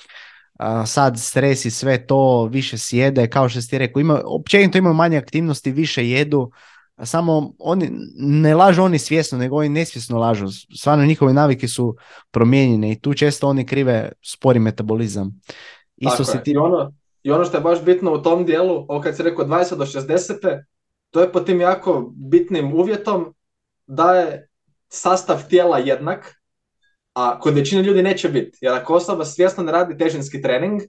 [0.85, 5.17] sad stres i sve to, više sjede, kao što ste rekao, ima, općenito imaju manje
[5.17, 6.51] aktivnosti, više jedu,
[7.03, 10.47] samo oni ne lažu oni svjesno, nego oni nesvjesno lažu.
[10.77, 11.95] Stvarno njihove navike su
[12.31, 15.41] promijenjene i tu često oni krive spori metabolizam.
[15.97, 16.51] Isto Tako ti...
[16.51, 16.93] I, ono,
[17.23, 19.85] I ono što je baš bitno u tom dijelu, ovo kad si rekao 20 do
[19.85, 20.63] 60.
[21.09, 23.35] To je po tim jako bitnim uvjetom
[23.87, 24.47] da je
[24.89, 26.35] sastav tijela jednak,
[27.13, 28.57] a kod većine ljudi neće biti.
[28.61, 30.81] Jer ako osoba svjesno ne radi težinski trening,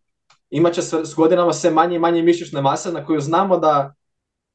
[0.51, 3.95] imat će s godinama sve manje i manje mišićne mase na koju znamo da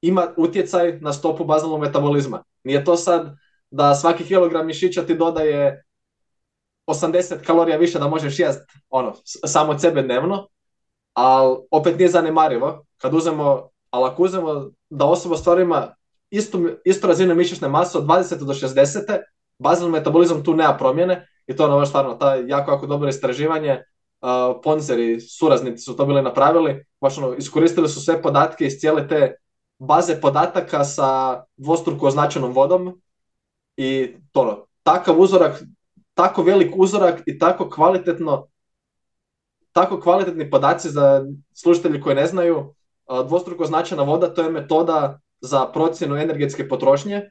[0.01, 2.43] ima utjecaj na stopu bazalnog metabolizma.
[2.63, 3.35] Nije to sad
[3.71, 5.83] da svaki kilogram mišića ti dodaje
[6.87, 9.13] 80 kalorija više da možeš jest ono,
[9.45, 10.47] samo od sebe dnevno,
[11.17, 12.85] ali opet nije zanemarivo.
[12.97, 15.95] Kad uzmemo, ali ako uzmemo da osoba stvari ima
[16.29, 19.19] istu, istu razinu mišićne mase od 20 do 60,
[19.59, 23.83] bazalni metabolizam tu nema promjene i to je ono stvarno ta jako, jako dobro istraživanje.
[24.21, 29.07] Uh, Ponzeri, suraznici su to bili napravili, baš ono, iskoristili su sve podatke iz cijele
[29.07, 29.35] te
[29.79, 33.01] baze podataka sa dvostruko označenom vodom
[33.77, 35.63] i to ono, takav uzorak,
[36.13, 38.47] tako velik uzorak i tako kvalitetno
[39.77, 42.73] tako kvalitetni podaci za slušatelji koji ne znaju,
[43.27, 47.21] dvostruko označena voda to je metoda za procjenu energetske potrošnje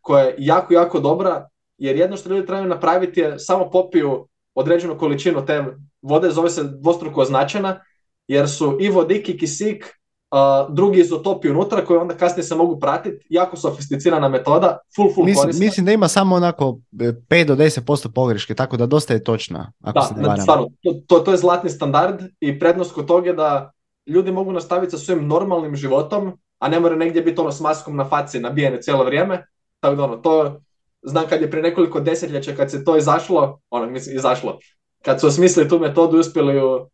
[0.00, 4.98] koja je jako, jako dobra jer jedno što ljudi trebaju napraviti je samo popiju određenu
[4.98, 5.64] količinu te
[6.02, 7.80] vode, zove se dvostruko označena,
[8.28, 9.88] jer su i vodik i kisik
[10.30, 15.26] uh, drugi izotopi unutra koji onda kasnije se mogu pratiti, jako sofisticirana metoda, full, full
[15.26, 15.64] mislim, korisna.
[15.64, 19.72] Mislim da ima samo onako 5 do 10% pogreške, tako da dosta je točna.
[19.82, 23.28] Ako da, se ne stvarno, to, to, to, je zlatni standard i prednost kod toga
[23.28, 23.72] je da
[24.06, 27.96] ljudi mogu nastaviti sa svojim normalnim životom, a ne mora negdje biti ono s maskom
[27.96, 29.46] na faci nabijene cijelo vrijeme,
[29.80, 30.60] tako da ono, to
[31.02, 34.58] znam kad je prije nekoliko desetljeća kad se to izašlo, ono, mislim, izašlo,
[35.02, 36.86] kad su osmislili tu metodu i uspjeli ju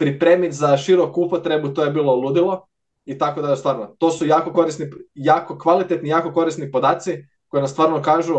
[0.00, 2.66] pripremiti za široku upotrebu, to je bilo ludilo.
[3.04, 7.60] I tako da je stvarno, to su jako korisni, jako kvalitetni, jako korisni podaci koji
[7.60, 8.34] nas stvarno kažu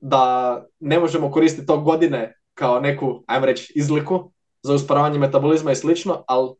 [0.00, 4.30] da ne možemo koristiti to godine kao neku, ajmo reći, izliku
[4.62, 6.54] za usporavanje metabolizma i slično, ali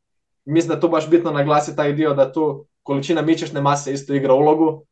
[0.45, 4.15] mislim da je tu baš bitno naglasiti taj dio da tu količina mišićne mase isto
[4.15, 4.85] igra ulogu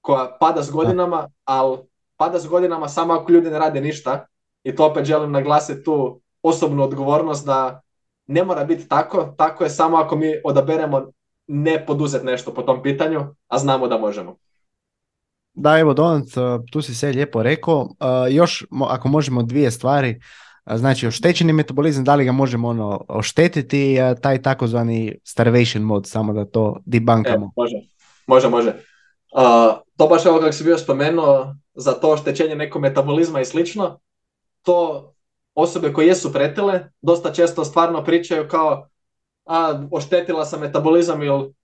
[0.00, 1.78] koja pada s godinama, ali
[2.16, 4.26] pada s godinama samo ako ljudi ne rade ništa
[4.64, 7.80] i to opet želim naglasiti tu osobnu odgovornost da
[8.26, 11.10] ne mora biti tako, tako je samo ako mi odaberemo
[11.46, 14.36] ne poduzeti nešto po tom pitanju, a znamo da možemo.
[15.54, 16.26] Da, evo Donat,
[16.72, 17.88] tu si sve lijepo rekao.
[18.30, 20.20] Još ako možemo dvije stvari,
[20.74, 26.44] znači oštećeni metabolizam, da li ga možemo ono oštetiti, taj takozvani starvation mod, samo da
[26.44, 27.46] to debunkamo.
[27.46, 27.76] E, može,
[28.26, 28.68] može, može.
[28.68, 34.00] Uh, to baš evo kako si bio spomenuo, za to oštećenje nekog metabolizma i slično,
[34.62, 35.13] to
[35.54, 38.88] osobe koje jesu pretile dosta često stvarno pričaju kao
[39.46, 41.54] a oštetila sam metabolizam ili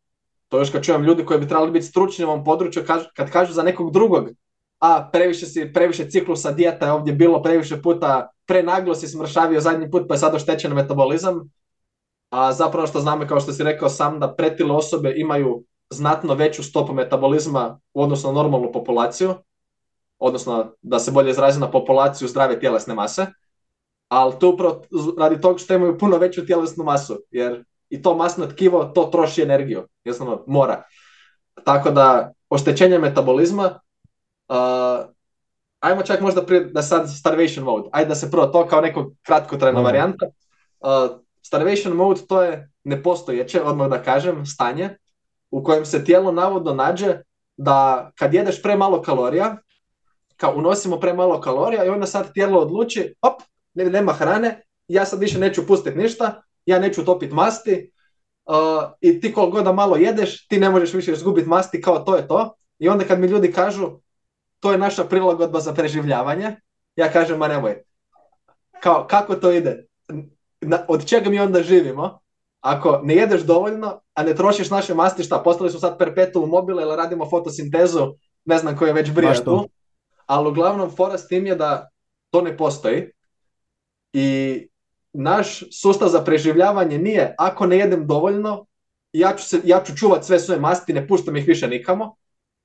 [0.49, 2.83] to još kad čujem ljudi koji bi trebali biti stručni u ovom području
[3.17, 4.29] kad kažu za nekog drugog
[4.81, 9.91] a previše si previše ciklusa dijeta je ovdje bilo previše puta prenaglo si smršavio zadnji
[9.91, 11.51] put pa je sad oštećen metabolizam.
[12.31, 16.63] A zapravo što znamo kao što si rekao sam da pretile osobe imaju znatno veću
[16.63, 19.35] stopu metabolizma u odnosu na normalnu populaciju
[20.19, 23.27] odnosno da se bolje izrazi na populaciju zdrave tjelesne mase,
[24.11, 24.83] ali to upravo
[25.19, 29.43] radi toga što imaju puno veću tjelesnu masu, jer i to masno tkivo to troši
[29.43, 30.83] energiju, jednostavno mora.
[31.65, 33.81] Tako da oštećenje metabolizma,
[34.49, 35.07] uh,
[35.81, 39.11] ajmo čak možda prije da sad starvation mode, ajde da se prvo to kao neko
[39.23, 39.85] kratkotrajna mm.
[39.85, 40.27] varijanta.
[40.81, 44.97] Uh, starvation mode to je nepostojeće, odmah da kažem, stanje
[45.51, 47.19] u kojem se tijelo navodno nađe
[47.57, 49.57] da kad jedeš premalo kalorija,
[50.37, 53.43] kao unosimo premalo kalorija i onda sad tijelo odluči, op,
[53.75, 57.93] nema hrane, ja sad više neću pustiti ništa, ja neću topiti masti
[58.45, 58.55] uh,
[59.01, 62.17] i ti koliko god da malo jedeš, ti ne možeš više izgubiti masti kao to
[62.17, 62.55] je to.
[62.79, 63.91] I onda kad mi ljudi kažu
[64.61, 66.57] to je naša prilagodba za preživljavanje,
[66.97, 67.83] ja kažem ma nemoj.
[68.81, 69.87] Kao, kako to ide?
[70.89, 72.19] od čega mi onda živimo?
[72.61, 76.83] Ako ne jedeš dovoljno, a ne trošiš naše masti, šta, postali su sad perpetuum mobile
[76.83, 78.15] ili radimo fotosintezu,
[78.45, 79.69] ne znam koji je već brija tu
[80.31, 81.89] ali uglavnom fora s tim je da
[82.31, 83.11] to ne postoji
[84.13, 84.69] i
[85.13, 88.67] naš sustav za preživljavanje nije ako ne jedem dovoljno,
[89.13, 92.17] ja ću, se, ja ću čuvat sve svoje masti, ne puštam ih više nikamo,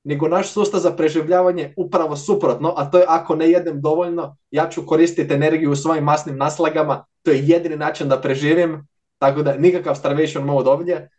[0.04, 4.70] nego naš sustav za preživljavanje upravo suprotno, a to je ako ne jedem dovoljno, ja
[4.70, 8.88] ću koristiti energiju u svojim masnim naslagama, to je jedini način da preživim,
[9.18, 11.10] tako da nikakav starvation mode ovdje.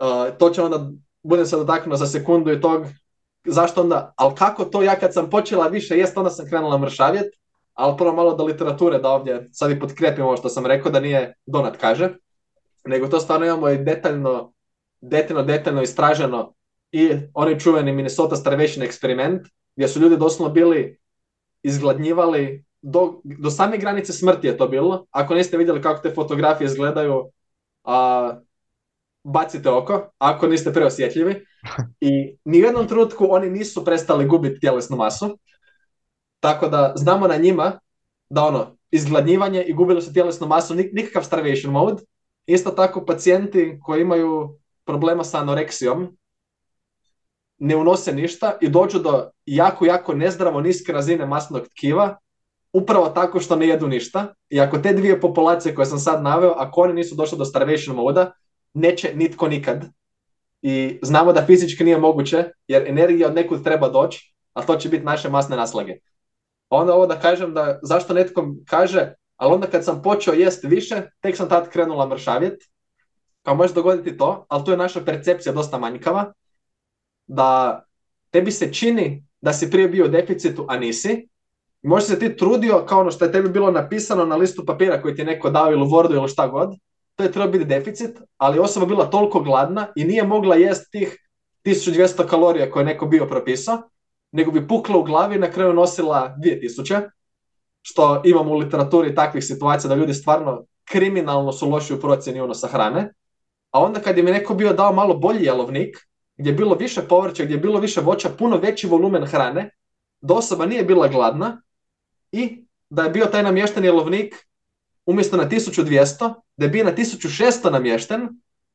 [0.00, 0.90] Uh, to će onda,
[1.22, 2.86] budem se dotaknuo za sekundu i tog,
[3.44, 7.39] zašto onda, ali kako to ja kad sam počela više jest, onda sam krenula mršavjet,
[7.80, 11.00] ali prvo malo do literature da ovdje sad i potkrepim ovo što sam rekao da
[11.00, 12.08] nije Donat kaže,
[12.84, 14.52] nego to stvarno imamo i detaljno,
[15.00, 16.54] detaljno, detaljno istraženo
[16.92, 20.98] i onaj čuveni Minnesota starvation eksperiment, gdje su ljudi doslovno bili
[21.62, 25.06] izgladnjivali do, do same granice smrti je to bilo.
[25.10, 27.30] Ako niste vidjeli kako te fotografije izgledaju,
[27.84, 28.40] a,
[29.24, 31.46] bacite oko, ako niste preosjetljivi.
[32.00, 35.38] I ni u jednom trenutku oni nisu prestali gubiti tjelesnu masu.
[36.40, 37.78] Tako da znamo na njima
[38.30, 42.02] da ono, izgladnjivanje i gubili su tjelesnu masu, nikakav starvation mode.
[42.46, 46.16] Isto tako pacijenti koji imaju problema sa anoreksijom
[47.58, 52.18] ne unose ništa i dođu do jako, jako nezdravo niske razine masnog tkiva
[52.72, 54.34] upravo tako što ne jedu ništa.
[54.48, 57.96] I ako te dvije populacije koje sam sad naveo, ako one nisu došle do starvation
[57.96, 58.32] moda,
[58.74, 59.84] neće nitko nikad.
[60.62, 64.88] I znamo da fizički nije moguće, jer energija od nekud treba doći, a to će
[64.88, 65.94] biti naše masne naslage.
[66.70, 71.02] Onda ovo da kažem da zašto netko kaže, ali onda kad sam počeo jest više,
[71.20, 72.62] tek sam tad krenula mršavjet.
[73.42, 76.32] Pa može dogoditi to, ali tu je naša percepcija dosta manjkava.
[77.26, 77.82] Da
[78.30, 81.28] tebi se čini da si prije bio u deficitu, a nisi.
[81.82, 85.02] I možda se ti trudio kao ono što je tebi bilo napisano na listu papira
[85.02, 86.74] koji ti je neko dao ili u Wordu ili šta god.
[87.16, 91.16] To je trebao biti deficit, ali osoba bila toliko gladna i nije mogla jest tih
[91.64, 93.82] 1200 kalorija koje je neko bio propisao,
[94.32, 97.10] nego bi pukla u glavi i na kraju nosila 2000,
[97.82, 102.68] što imamo u literaturi takvih situacija da ljudi stvarno kriminalno su loši u procjeni unosa
[102.68, 103.12] hrane.
[103.70, 105.96] A onda kad je mi neko bio dao malo bolji jelovnik,
[106.36, 109.70] gdje je bilo više povrća, gdje je bilo više voća, puno veći volumen hrane,
[110.20, 111.62] da osoba nije bila gladna
[112.32, 114.46] i da je bio taj namješten jelovnik
[115.06, 118.28] umjesto na 1200, da je bio na 1600 namješten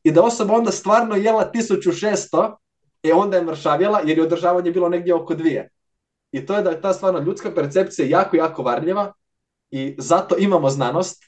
[0.03, 2.55] i da osoba onda stvarno jela 1600
[3.07, 5.69] i onda je mršavjela jer je održavanje bilo negdje oko dvije.
[6.31, 9.13] I to je da je ta stvarno ljudska percepcija jako, jako varljiva
[9.71, 11.23] i zato imamo znanost.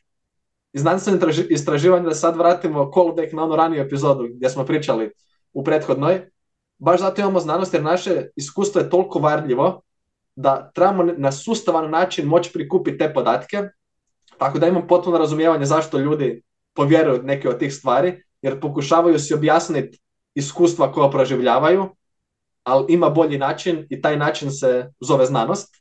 [0.73, 1.19] I znanstveno
[1.49, 5.11] istraživanje, da sad vratimo callback na onu raniju epizodu gdje smo pričali
[5.53, 6.29] u prethodnoj,
[6.77, 9.81] baš zato imamo znanost jer naše iskustvo je toliko varljivo
[10.35, 13.63] da trebamo na sustavan način moći prikupiti te podatke,
[14.37, 19.33] tako da imam potpuno razumijevanje zašto ljudi povjeruju neke od tih stvari, jer pokušavaju si
[19.33, 19.99] objasniti
[20.37, 21.89] iskustva koja proživljavaju,
[22.63, 25.75] ali ima bolji način i taj način se zove znanost.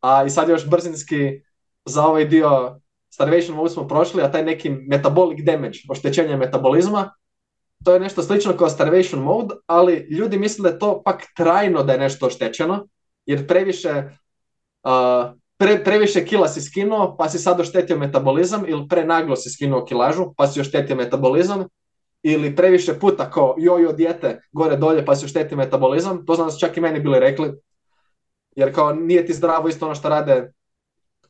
[0.00, 1.40] A i sad još brzinski
[1.84, 2.80] za ovaj dio
[3.10, 7.10] starvation mode smo prošli, a taj neki metabolic damage, oštećenje metabolizma,
[7.84, 11.82] to je nešto slično kao starvation mode, ali ljudi misle da je to pak trajno
[11.82, 12.86] da je nešto oštećeno,
[13.26, 14.02] jer previše,
[14.82, 19.84] uh, pre, previše kila si skinuo, pa si sad oštetio metabolizam, ili prenaglo si skinuo
[19.84, 21.64] kilažu, pa si oštetio metabolizam,
[22.28, 26.50] ili previše puta kao jojo dijete gore dolje pa si ošteti metabolizam, to znam da
[26.50, 27.52] su čak i meni bili rekli,
[28.56, 30.52] jer kao nije ti zdravo isto ono što rade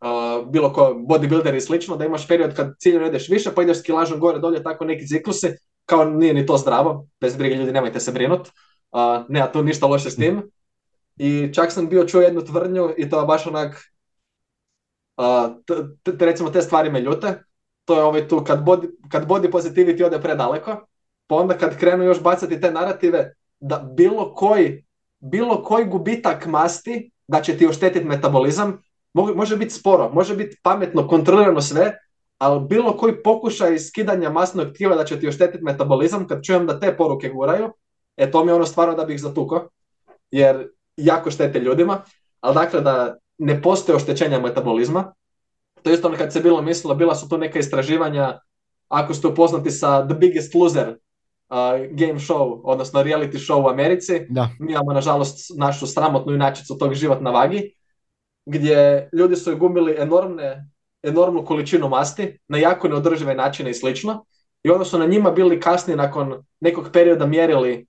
[0.01, 3.79] uh, bilo ko bodybuilder i slično, da imaš period kad ciljno ideš više pa ideš
[3.79, 5.49] s kilažom gore dolje, tako neki ciklusi,
[5.87, 9.87] kao nije ni to zdravo, bez brige ljudi nemojte se brinut, uh, nema tu ništa
[9.87, 10.51] loše s tim.
[11.17, 13.83] I čak sam bio čuo jednu tvrdnju i to baš onak,
[15.17, 15.57] uh,
[16.21, 17.43] recimo te stvari me ljute,
[17.87, 20.87] to je ovaj tu, kad body, kad body positivity ode predaleko,
[21.27, 24.85] pa onda kad krenu još bacati te narative, da bilo koji,
[25.21, 28.83] bilo koji gubitak masti da će ti oštetiti metabolizam,
[29.15, 31.93] može biti sporo, može biti pametno, kontrolirano sve,
[32.39, 36.81] ali bilo koji pokušaj skidanja masnog tkiva da će ti oštetiti metabolizam, kad čujem da
[36.81, 37.73] te poruke guraju,
[38.17, 39.69] e to mi je ono stvarno da bih zatukao,
[40.31, 42.03] jer jako štete ljudima,
[42.41, 45.13] ali dakle da ne postoje oštećenja metabolizma,
[45.83, 48.41] to isto ono kad se bilo mislilo, bila su to neka istraživanja,
[48.89, 50.97] ako ste upoznati sa The Biggest Loser uh,
[51.91, 54.49] game show, odnosno reality show u Americi, da.
[54.61, 57.75] mi imamo nažalost našu sramotnu inačicu tog život na vagi,
[58.47, 60.69] gdje ljudi su gumili enormne,
[61.03, 64.25] enormnu količinu masti na jako neodržive načine i slično.
[64.63, 67.87] I onda su na njima bili kasnije nakon nekog perioda mjerili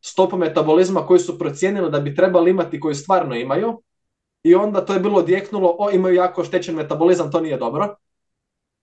[0.00, 3.82] stopu metabolizma koji su procijenili da bi trebali imati koji stvarno imaju
[4.46, 7.96] i onda to je bilo odjeknulo, o imaju jako oštećen metabolizam, to nije dobro.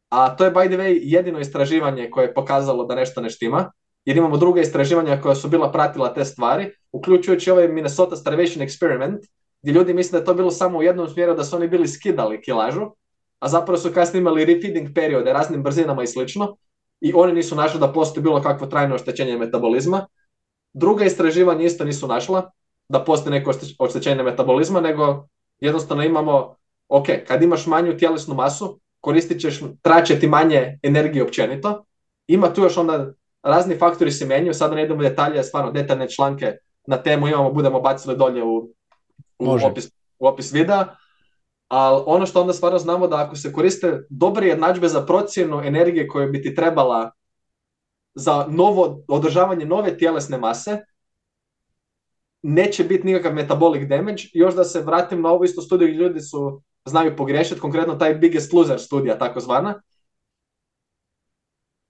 [0.09, 3.71] A to je by the way jedino istraživanje koje je pokazalo da nešto ne štima,
[4.05, 9.19] jer imamo druga istraživanja koja su bila pratila te stvari, uključujući ovaj Minnesota Starvation Experiment,
[9.61, 11.87] gdje ljudi misle da je to bilo samo u jednom smjeru da su oni bili
[11.87, 12.91] skidali kilažu,
[13.39, 16.55] a zapravo su kasnije imali refeeding periode raznim brzinama i slično,
[17.01, 20.07] i oni nisu našli da postoji bilo kakvo trajno oštećenje metabolizma.
[20.73, 22.51] Druga istraživanja isto nisu našla
[22.89, 25.27] da postoji neko oštećenje metabolizma, nego
[25.59, 26.55] jednostavno imamo,
[26.87, 31.85] ok, kad imaš manju tjelesnu masu, koristit ćeš, traće manje energije općenito.
[32.27, 36.09] Ima tu još onda razni faktori se menjaju, sada ne idemo u detalje, stvarno detaljne
[36.09, 36.53] članke
[36.87, 38.69] na temu imamo, budemo bacili dolje u,
[39.39, 39.89] u, opis,
[40.19, 40.85] u opis videa.
[41.67, 46.07] Ali ono što onda stvarno znamo da ako se koriste dobre jednadžbe za procjenu energije
[46.07, 47.11] koje bi ti trebala
[48.15, 50.79] za novo održavanje nove tjelesne mase,
[52.43, 54.23] neće biti nikakav metabolic damage.
[54.33, 58.53] Još da se vratim na ovu istu studiju ljudi su znaju pogriješiti, konkretno taj biggest
[58.53, 59.81] loser studija takozvana.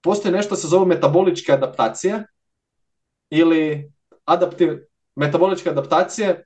[0.02, 2.26] Postoji nešto se zove metaboličke adaptacije
[3.30, 3.92] ili
[4.24, 4.78] adaptiv,
[5.16, 6.44] metaboličke adaptacije.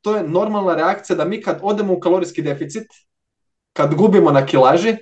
[0.00, 2.86] to je normalna reakcija da mi kad odemo u kalorijski deficit,
[3.72, 4.96] kad gubimo na kilaži,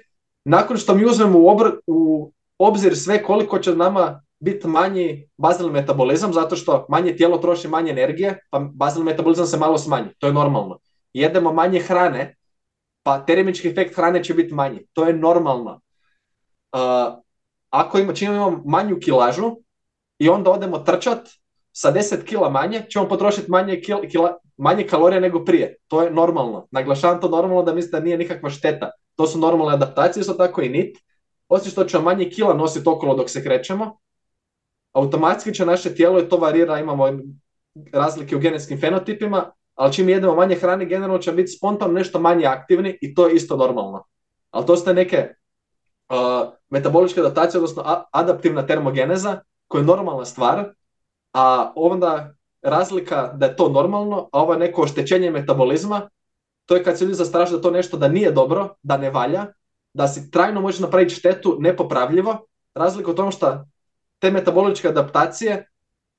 [0.44, 1.56] nakon što mi uzmemo u,
[1.86, 7.68] u obzir sve koliko će nama biti manji bazalni metabolizam zato što manje tijelo troši
[7.68, 10.08] manje energije, pa bazalni metabolizam se malo smanji.
[10.18, 10.78] To je normalno.
[11.12, 12.36] Jedemo manje hrane,
[13.02, 14.86] pa termički efekt hrane će biti manji.
[14.92, 15.80] To je normalno.
[16.72, 17.18] Uh,
[17.70, 19.56] ako ima, imamo manju kilažu
[20.18, 21.28] i onda odemo trčat
[21.72, 23.80] sa 10 kila manje, ćemo potrošiti manje,
[24.10, 25.76] kila, manje kalorija nego prije.
[25.88, 26.66] To je normalno.
[26.70, 28.90] Naglašavam to normalno da mislite da nije nikakva šteta.
[29.14, 30.96] To su normalne adaptacije, isto tako i nit.
[31.48, 33.98] Osim što ćemo manje kila nositi okolo dok se krećemo,
[34.96, 37.08] automatski će naše tijelo, i to varira, imamo
[37.92, 42.46] razlike u genetskim fenotipima, ali čim jedemo manje hrane, generalno će biti spontano nešto manje
[42.46, 44.04] aktivni i to je isto normalno.
[44.50, 45.28] Ali to su neke
[46.08, 50.64] uh, metaboličke adaptacije, odnosno adaptivna termogeneza, koja je normalna stvar,
[51.32, 56.08] a onda razlika da je to normalno, a ovo je neko oštećenje metabolizma,
[56.66, 59.46] to je kad se ljudi zastraže da to nešto da nije dobro, da ne valja,
[59.94, 63.64] da si trajno može napraviti štetu nepopravljivo, razlika u tom što
[64.18, 65.68] te metaboličke adaptacije,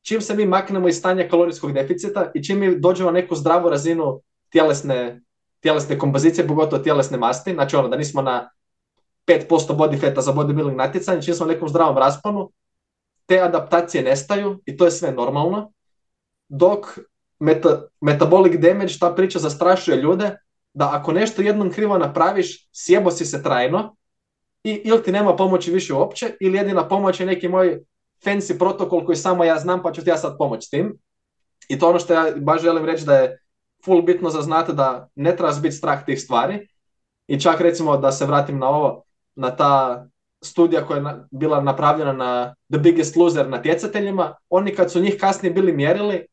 [0.02, 3.70] čim se mi maknemo iz stanja kalorijskog deficita i čim mi dođemo na neku zdravu
[3.70, 5.22] razinu tjelesne,
[5.60, 8.50] tjelesne kompozicije, pogotovo tjelesne masti, znači ono da nismo na
[9.28, 12.52] 5% body fata za bodybuilding natjecanje, čim smo na nekom zdravom rasponu,
[13.26, 15.72] te adaptacije nestaju i to je sve normalno,
[16.50, 17.00] dok
[17.40, 20.38] meta, metabolic damage, ta priča zastrašuje ljude,
[20.74, 23.96] da ako nešto jednom krivo napraviš, sjebo si se trajno,
[24.68, 27.80] i ili ti nema pomoći više uopće, ili jedina pomoć je neki moj
[28.26, 30.98] fancy protokol koji samo ja znam pa ću ti ja sad pomoći s tim.
[31.70, 33.40] I to ono što ja baš želim reći da je
[33.86, 36.68] full bitno za znate da ne treba biti strah tih stvari.
[37.28, 39.04] I čak recimo da se vratim na ovo,
[39.36, 40.06] na ta
[40.42, 45.54] studija koja je bila napravljena na The Biggest Loser natjecateljima, oni kad su njih kasnije
[45.54, 46.26] bili mjerili,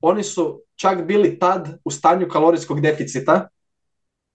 [0.00, 3.48] oni su čak bili tad u stanju kalorijskog deficita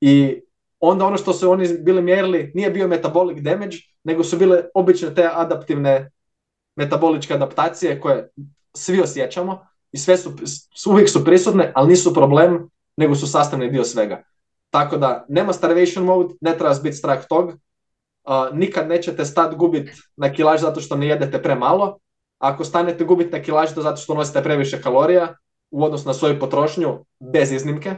[0.02, 0.42] i
[0.80, 5.16] onda ono što su oni bili mjerili nije bio metabolic damage, nego su bile obične
[5.16, 6.12] te adaptivne
[6.76, 8.30] metaboličke adaptacije koje
[8.74, 10.32] svi osjećamo i sve su,
[10.88, 14.24] uvijek su prisutne, ali nisu problem, nego su sastavni dio svega.
[14.70, 17.54] Tako da nema starvation mode, ne treba biti strah tog,
[18.54, 21.98] nikad nećete stati gubiti na kilaž zato što ne jedete premalo,
[22.40, 25.36] ako stanete gubiti na kilaž to zato što nosite previše kalorija
[25.72, 27.96] u odnosu na svoju potrošnju, bez iznimke.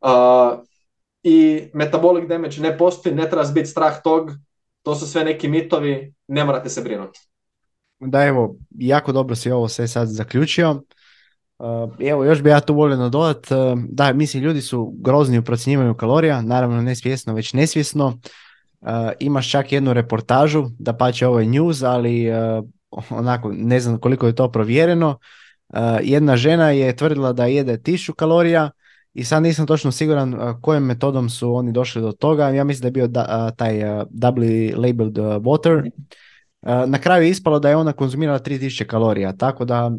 [0.00, 0.67] Uh,
[1.22, 4.30] i metabolic damage ne postoji, ne treba biti strah tog,
[4.82, 7.20] to su sve neki mitovi, ne morate se brinuti.
[8.00, 10.70] Da, evo, jako dobro si ovo sve sad zaključio.
[11.58, 15.44] Uh, evo, još bi ja tu volio nadodat, uh, da, mislim, ljudi su grozni u
[15.44, 18.06] procjenjivanju kalorija, naravno ne svjesno, već nesvjesno.
[18.80, 18.88] Uh,
[19.20, 22.32] imaš čak jednu reportažu, da pa će ovo je news, ali
[23.10, 25.18] onako, ne znam koliko je to provjereno.
[26.02, 28.70] Jedna žena je tvrdila da jede tišu kalorija,
[29.18, 32.48] i sad nisam točno siguran kojom metodom su oni došli do toga.
[32.48, 33.74] Ja mislim da je bio da, taj
[34.10, 35.90] doubly labeled water.
[36.86, 39.90] Na kraju je ispalo da je ona konzumirala 3000 kalorija, tako da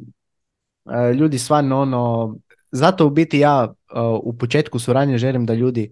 [1.15, 2.35] ljudi stvarno ono,
[2.71, 3.73] zato u biti ja
[4.23, 5.91] u početku suradnje želim da ljudi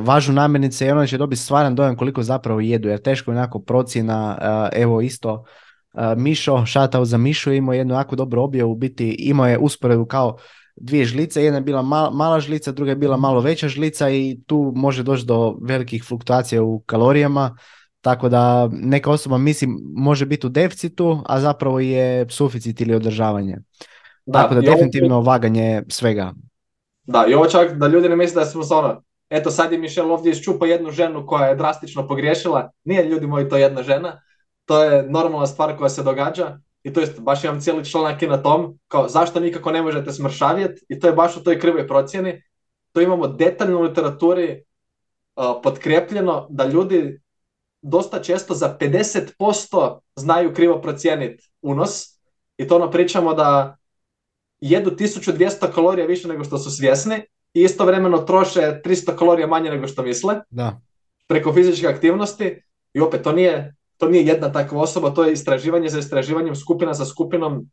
[0.00, 3.58] važu namirnice i ona će dobiti stvaran dojam koliko zapravo jedu, jer teško je onako
[3.60, 4.38] procjena,
[4.72, 5.44] evo isto
[6.16, 10.36] Mišo, šatao za Mišo, imao jednu jako dobru objavu, u biti imao je usporedu kao
[10.80, 14.72] dvije žlice, jedna je bila mala žlica, druga je bila malo veća žlica i tu
[14.76, 17.56] može doći do velikih fluktuacija u kalorijama,
[18.00, 23.56] tako da neka osoba misli može biti u deficitu, a zapravo je suficit ili održavanje.
[24.26, 26.32] Da, tako da definitivno vaganje svega.
[27.02, 30.12] Da, i ovo čak da ljudi ne misle da smo ono, eto sad je Mišel
[30.12, 34.20] ovdje iščupa jednu ženu koja je drastično pogriješila, nije ljudi moji to jedna žena,
[34.64, 38.26] to je normalna stvar koja se događa i to je baš imam cijeli članak i
[38.26, 41.88] na tom, kao zašto nikako ne možete smršavjeti i to je baš u toj krivoj
[41.88, 42.42] procjeni.
[42.92, 44.64] To imamo detaljno u literaturi
[45.36, 47.20] uh, potkrepljeno da ljudi
[47.82, 52.18] dosta često za 50% znaju krivo procijeniti unos
[52.56, 53.76] i to ono pričamo da
[54.60, 57.22] jedu 1200 kalorija više nego što su svjesni
[57.54, 60.80] i istovremeno troše 300 kalorija manje nego što misle da.
[61.26, 62.62] preko fizičke aktivnosti
[62.94, 66.94] i opet to nije to nije jedna takva osoba, to je istraživanje za istraživanjem, skupina
[66.94, 67.70] za skupinom.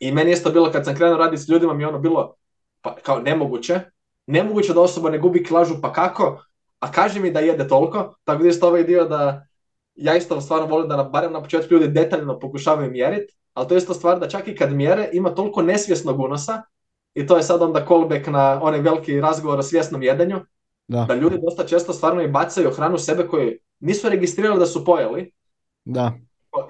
[0.00, 2.34] I meni je to bilo kad sam krenuo raditi s ljudima, mi je ono bilo
[2.80, 3.80] pa, kao nemoguće.
[4.26, 6.44] Nemoguće da osoba ne gubi kilažu, pa kako?
[6.80, 9.46] A kaže mi da jede toliko, tako da je ovaj dio da
[9.94, 13.74] ja isto stvarno volim da na, barem na početku ljudi detaljno pokušavaju mjeriti, ali to
[13.74, 16.62] je isto stvar da čak i kad mjere ima toliko nesvjesnog unosa
[17.14, 20.40] i to je sad onda callback na onaj veliki razgovor o svjesnom jedenju,
[20.88, 21.04] da.
[21.08, 25.32] da ljudi dosta često stvarno i bacaju hranu sebe koji nisu registrirali da su pojeli.
[25.84, 26.12] Da.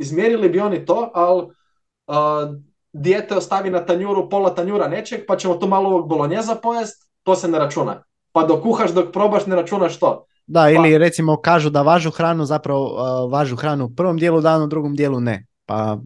[0.00, 2.56] Izmjerili bi oni to, ali uh,
[2.92, 7.34] dijete ostavi na tanjuru pola tanjura nečeg, pa ćemo tu malo ovog bolonjeza pojest, to
[7.36, 8.02] se ne računa.
[8.32, 10.24] Pa dok kuhaš, dok probaš, ne računaš to.
[10.46, 14.40] Da, ili pa- recimo kažu da važu hranu, zapravo uh, važu hranu u prvom dijelu
[14.40, 15.46] dana, u drugom dijelu ne.
[15.66, 15.98] Pa...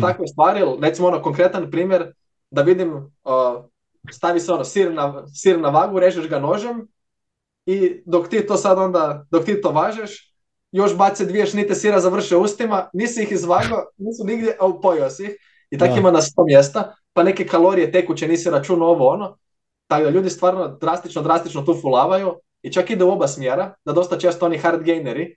[0.00, 2.12] Takve stvari, recimo ono konkretan primjer,
[2.50, 3.64] da vidim, uh,
[4.10, 6.88] stavi se ono sir na, sir na vagu, režeš ga nožem
[7.66, 10.25] i dok ti to sad onda, dok ti to važeš,
[10.72, 15.24] još bace dvije šnite sira završe ustima, nisi ih izvagao, nisu nigdje, a upojio si
[15.24, 15.36] ih.
[15.70, 19.36] I tako ima na sto mjesta, pa neke kalorije tekuće nisi računao ovo ono.
[19.86, 23.92] Tako da ljudi stvarno drastično, drastično tu fulavaju i čak ide u oba smjera, da
[23.92, 25.36] dosta često oni hard gaineri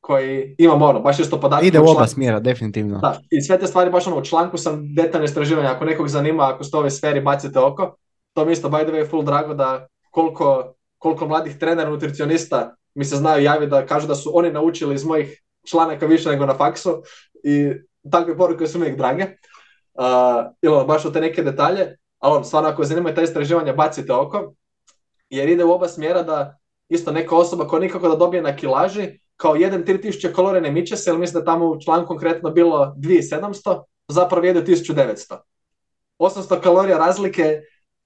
[0.00, 1.66] koji imamo ono, baš isto podatke.
[1.66, 2.98] Ide u oba smjera, definitivno.
[2.98, 6.48] Da, i sve te stvari baš ono u članku sam detaljno istraživanja, ako nekog zanima,
[6.48, 7.96] ako ste ove sferi bacite oko,
[8.32, 13.04] to mi isto by the way full drago da koliko, koliko mladih trenera, nutricionista mi
[13.04, 16.54] se znaju javiti da kažu da su oni naučili iz mojih članaka više nego na
[16.54, 17.02] faksu
[17.44, 17.72] i
[18.10, 19.24] takve poruke su mi drage.
[19.94, 20.04] Uh,
[20.62, 24.54] ili baš u te neke detalje, ali on, stvarno ako zanimaju ta istraživanja bacite oko,
[25.30, 29.18] jer ide u oba smjera da isto neka osoba koja nikako da dobije na kilaži,
[29.36, 32.94] kao jedan 3000 kalorije ne miče se, jer mislim da tamo u članku konkretno bilo
[32.98, 35.36] 2700, zapravo jede 1900.
[36.18, 37.60] 800 kalorija razlike,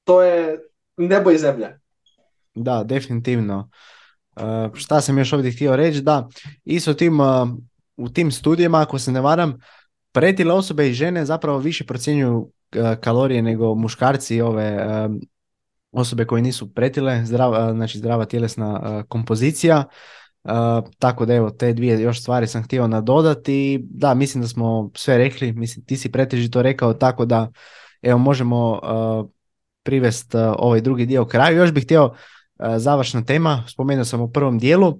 [0.04, 0.60] to je
[0.96, 1.78] nebo i zemlja.
[2.54, 3.70] Da, definitivno.
[4.36, 6.28] Uh, šta sam još ovdje htio reći, da,
[6.64, 7.48] isto tim, uh,
[7.96, 9.58] u tim studijama, ako se ne varam,
[10.12, 12.50] pretile osobe i žene zapravo više procjenjuju uh,
[13.00, 14.86] kalorije nego muškarci ove
[15.92, 19.84] osobe koje nisu pretile, zdrava, znači zdrava tjelesna kompozicija.
[20.98, 23.80] tako da evo te dvije još stvari sam htio nadodati.
[23.90, 27.50] Da, mislim da smo sve rekli, mislim ti si pretežito rekao tako da
[28.02, 28.80] evo možemo
[29.82, 31.56] privest ovaj drugi dio kraju.
[31.56, 32.14] Još bih htio
[32.76, 34.98] završna tema, spomenuo sam u prvom dijelu,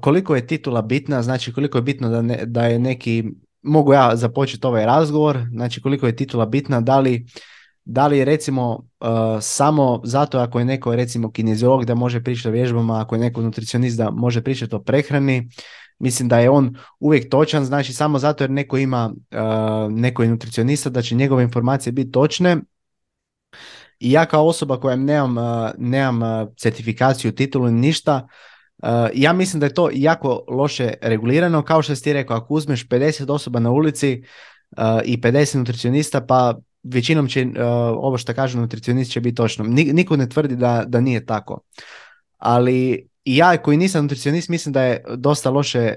[0.00, 3.24] koliko je titula bitna, znači koliko je bitno da, ne, da je neki,
[3.62, 7.26] mogu ja započeti ovaj razgovor, znači koliko je titula bitna, da li,
[7.84, 8.86] da li je recimo
[9.40, 13.42] samo zato ako je neko recimo kineziolog da može pričati o vježbama, ako je neko
[13.42, 15.48] nutricionist da može pričati o prehrani,
[15.98, 19.12] mislim da je on uvijek točan, znači samo zato jer neko ima,
[19.90, 22.56] neko je nutricionista da će njegove informacije biti točne
[24.00, 28.28] i ja kao osoba koja nemam, uh, nemam uh, certifikaciju, titulu ni ništa,
[28.82, 32.88] uh, ja mislim da je to jako loše regulirano, kao što ti rekao, ako uzmeš
[32.88, 34.22] 50 osoba na ulici
[35.04, 37.46] i 50 nutricionista, pa većinom će
[37.96, 39.64] ovo što kaže nutricionist će biti točno.
[39.68, 41.60] Niko ne tvrdi da, da nije tako.
[42.36, 45.96] Ali ja koji nisam nutricionist mislim da je dosta loše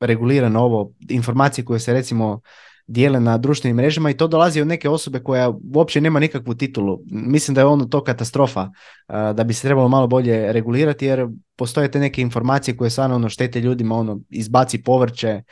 [0.00, 2.40] regulirano ovo, informacije koje se recimo
[2.92, 6.98] dijele na društvenim mrežama i to dolazi od neke osobe koja uopće nema nikakvu titulu.
[7.10, 8.68] Mislim da je ono to katastrofa,
[9.08, 11.26] da bi se trebalo malo bolje regulirati jer
[11.56, 15.42] postoje te neke informacije koje stvarno ono štete ljudima, ono izbaci povrće,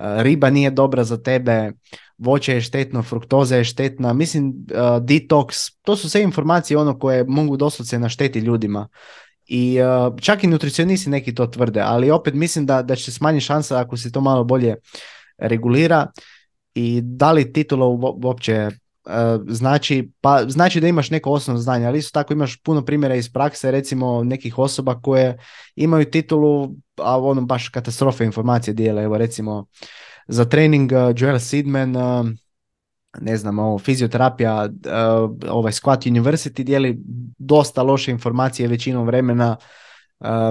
[0.00, 1.72] riba nije dobra za tebe,
[2.18, 4.52] voće je štetno, fruktoza je štetna, mislim
[5.00, 8.88] detox, to su sve informacije ono koje mogu doslovce našteti ljudima.
[9.46, 9.78] I
[10.20, 13.80] čak i nutricionisti neki to tvrde, ali opet mislim da, da će se smanjiti šansa
[13.80, 14.76] ako se to malo bolje
[15.38, 16.06] regulira
[16.74, 17.86] i da li titula
[18.24, 18.70] uopće e,
[19.48, 23.32] znači, pa znači da imaš neko osnovno znanje, ali isto tako imaš puno primjera iz
[23.32, 25.38] prakse, recimo nekih osoba koje
[25.76, 29.66] imaju titulu, a ono baš katastrofe informacije dijele, evo recimo
[30.28, 32.26] za trening uh, Joel Sidman, uh,
[33.18, 34.68] ne znam, ovo, fizioterapija,
[35.48, 36.98] ovaj Squat University dijeli
[37.38, 39.56] dosta loše informacije većinom vremena,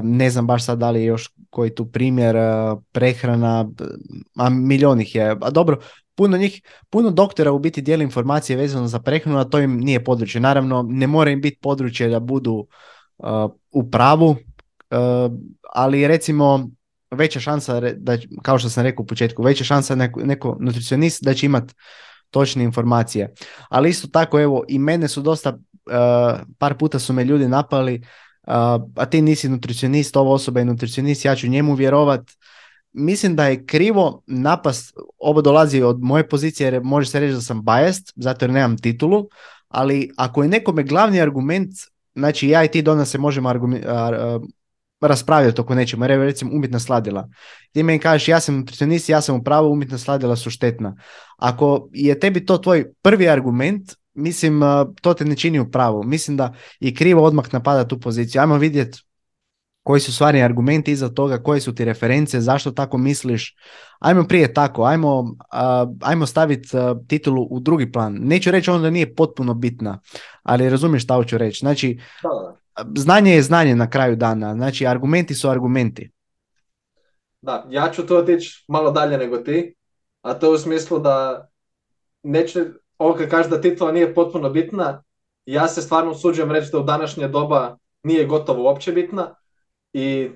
[0.03, 2.35] ne znam baš sad da li još koji tu primjer,
[2.91, 3.69] prehrana,
[4.37, 5.37] a milion ih je.
[5.41, 5.79] A dobro,
[6.19, 10.03] puno njih, puno doktora u biti dijeli informacije vezano za prehranu, a to im nije
[10.03, 10.41] područje.
[10.41, 12.67] Naravno, ne mora im biti područje da budu
[13.17, 13.27] uh,
[13.71, 15.31] u pravu, uh,
[15.73, 16.69] ali recimo
[17.11, 21.33] veća šansa, da, kao što sam rekao u početku, veća šansa neko, neko nutricionist da
[21.33, 21.73] će imati
[22.29, 23.33] točne informacije.
[23.69, 28.01] Ali isto tako, evo, i mene su dosta, uh, par puta su me ljudi napali,
[28.95, 32.21] a ti nisi nutricionist, ova osoba je nutricionist, ja ću njemu vjerovat,
[32.93, 37.41] mislim da je krivo napast, ovo dolazi od moje pozicije jer može se reći da
[37.41, 39.27] sam biased, zato jer nemam titulu,
[39.67, 41.71] ali ako je nekome glavni argument,
[42.15, 43.53] znači ja i ti danas se možemo
[45.01, 47.29] raspravljati oko nečemu, jer recimo umjetna sladila.
[47.71, 50.95] Ti meni kažeš ja sam nutricionist, ja sam u pravu, umjetna sladila su štetna.
[51.37, 54.61] Ako je tebi to tvoj prvi argument, mislim
[55.01, 56.03] to te ne čini u pravu.
[56.03, 58.41] Mislim da je krivo odmah napada tu poziciju.
[58.41, 58.99] Ajmo vidjeti
[59.89, 63.55] koji su stvarni argumenti iza toga, koje su ti reference, zašto tako misliš.
[63.99, 65.35] Ajmo prije tako, ajmo,
[66.01, 66.69] ajmo staviti
[67.07, 68.17] titulu u drugi plan.
[68.21, 69.99] Neću reći onda nije potpuno bitna,
[70.43, 71.59] ali razumiješ šta hoću reći.
[71.59, 71.99] Znači,
[72.95, 76.11] znanje je znanje na kraju dana, znači argumenti su argumenti.
[77.41, 79.75] Da, ja ću to otići malo dalje nego ti,
[80.21, 81.47] a to u smislu da
[82.23, 82.65] neće,
[82.97, 85.03] ovo kad kaže da titula nije potpuno bitna,
[85.45, 89.38] ja se stvarno usuđujem reći da u današnje doba nije gotovo uopće bitna
[89.93, 90.29] i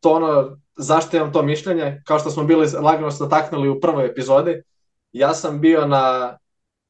[0.00, 4.06] to ono, zašto imam to mišljenje, kao što smo bili lagano se dotaknuli u prvoj
[4.06, 4.62] epizodi,
[5.12, 6.38] ja sam bio na,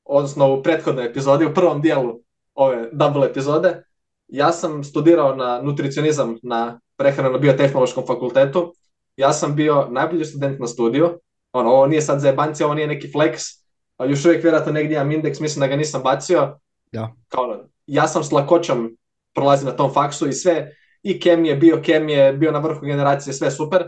[0.04, 2.20] odnosno u prethodnoj epizodi, u prvom dijelu
[2.54, 3.84] ove double epizode,
[4.28, 8.74] ja sam studirao na nutricionizam na prehrano biotehnološkom fakultetu,
[9.16, 11.20] ja sam bio najbolji student na studiju,
[11.52, 12.34] ono, ovo nije sad za
[12.64, 13.64] ovo nije neki flex,
[13.96, 16.58] a još uvijek vjerojatno negdje imam indeks, mislim da ga nisam bacio.
[16.92, 17.12] Ja.
[17.28, 18.96] Kao, ono, ja sam s lakoćom
[19.34, 23.82] prolazio na tom faksu i sve, i kemije, biokemije, bio na vrhu generacije, sve super.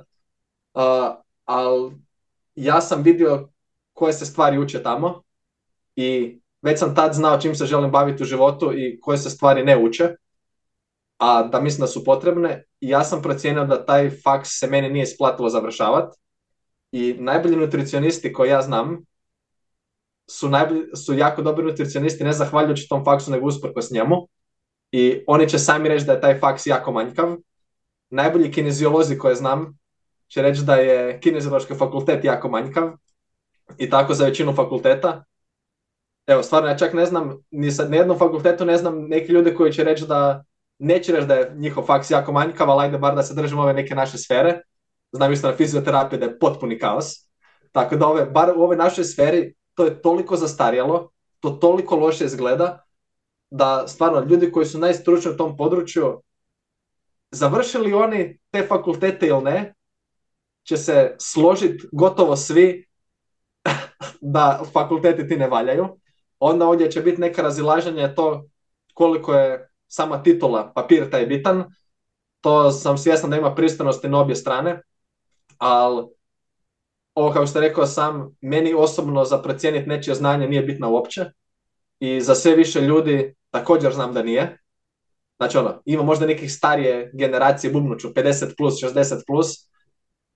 [0.74, 0.82] Uh,
[1.44, 1.92] ali
[2.54, 3.48] ja sam vidio
[3.92, 5.22] koje se stvari uče tamo
[5.96, 9.64] i već sam tad znao čim se želim baviti u životu i koje se stvari
[9.64, 10.08] ne uče,
[11.18, 12.64] a da mislim da su potrebne.
[12.80, 16.18] I ja sam procijenio da taj faks se meni nije isplatilo završavati.
[16.92, 19.04] I najbolji nutricionisti koje ja znam
[20.28, 24.28] su, najbolji, su jako dobri nutricionisti ne zahvaljujući tom faksu nego usprkos njemu
[24.92, 27.36] i oni će sami reći da je taj faks jako manjkav.
[28.10, 29.78] Najbolji kineziolozi koje znam
[30.28, 32.92] će reći da je kineziološki fakultet jako manjkav
[33.78, 35.24] i tako za većinu fakulteta.
[36.26, 39.72] Evo, stvarno, ja čak ne znam, ni na jednom fakultetu ne znam neki ljude koji
[39.72, 40.44] će reći da
[40.78, 43.72] neće reći da je njihov faks jako manjkav, ali ajde bar da se držimo ove
[43.72, 44.60] neke naše sfere.
[45.12, 47.06] Znam isto na fizioterapiji da je potpuni kaos.
[47.72, 51.10] Tako da ove, bar u ovoj našoj sferi to je toliko zastarjelo,
[51.40, 52.85] to toliko loše izgleda,
[53.56, 56.22] da stvarno ljudi koji su najstručniji u tom području,
[57.30, 59.74] završili oni te fakultete ili ne,
[60.62, 62.86] će se složiti gotovo svi
[64.20, 65.88] da fakulteti ti ne valjaju.
[66.38, 68.44] Onda ovdje će biti neka razilaženje to
[68.94, 71.64] koliko je sama titula papir taj bitan.
[72.40, 74.82] To sam svjestan da ima pristanosti na obje strane,
[75.58, 76.06] ali
[77.14, 81.24] ovo kao što rekao sam, meni osobno za procijeniti nečije znanje nije bitno uopće
[82.00, 84.58] i za sve više ljudi također znam da nije.
[85.36, 89.48] Znači ono, ima možda nekih starije generacije bubnuću, 50 plus, 60 plus,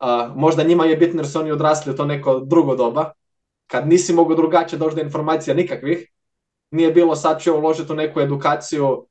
[0.01, 3.13] uh, možda njima je bitno jer su oni odrasli u to neko drugo doba,
[3.67, 6.09] kad nisi mogu drugačije doći do informacija nikakvih,
[6.71, 9.07] nije bilo sad ću uložiti u neku edukaciju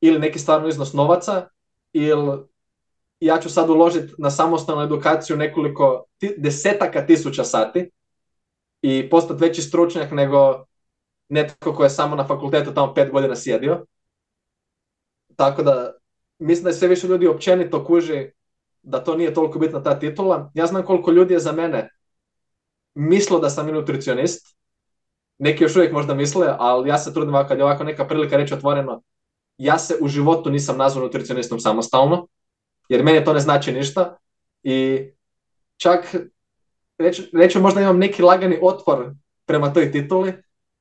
[0.00, 1.48] ili neki stvarno iznos novaca,
[1.92, 2.38] ili
[3.20, 6.04] ja ću sad uložiti na samostalnu edukaciju nekoliko
[6.36, 7.90] desetaka tisuća sati
[8.82, 10.64] i postati veći stručnjak nego
[11.28, 13.86] netko ko je samo na fakultetu tamo pet godina sjedio.
[15.36, 15.92] Tako da
[16.38, 18.30] mislim da je sve više ljudi općenito kuži
[18.82, 20.50] da to nije toliko bitna ta titula.
[20.54, 21.90] Ja znam koliko ljudi je za mene
[22.94, 24.56] mislo da sam i nutricionist.
[25.38, 28.54] Neki još uvijek možda misle, ali ja se trudim kad je ovako neka prilika reći
[28.54, 29.02] otvoreno,
[29.58, 32.26] ja se u životu nisam nazvao nutricionistom samostalno,
[32.88, 34.16] jer meni to ne znači ništa.
[34.62, 35.08] I
[35.76, 36.14] čak
[37.32, 39.14] reći, možda imam neki lagani otpor
[39.46, 40.32] prema toj tituli,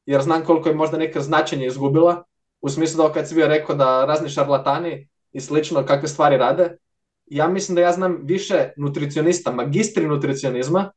[0.05, 2.23] jer znam koliko je možda neka značenje izgubila,
[2.61, 6.77] u smislu da kad si bio rekao da razni šarlatani i slično kakve stvari rade,
[7.25, 10.91] ja mislim da ja znam više nutricionista, magistri nutricionizma,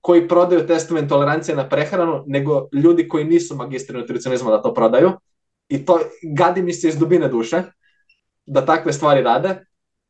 [0.00, 5.10] koji prodaju testove tolerancije na prehranu, nego ljudi koji nisu magistri nutricionizma da to prodaju.
[5.68, 7.62] I to gadi mi se iz dubine duše
[8.46, 9.64] da takve stvari rade,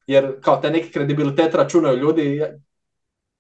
[0.07, 2.43] jer kao te neki kredibilitet računaju ljudi,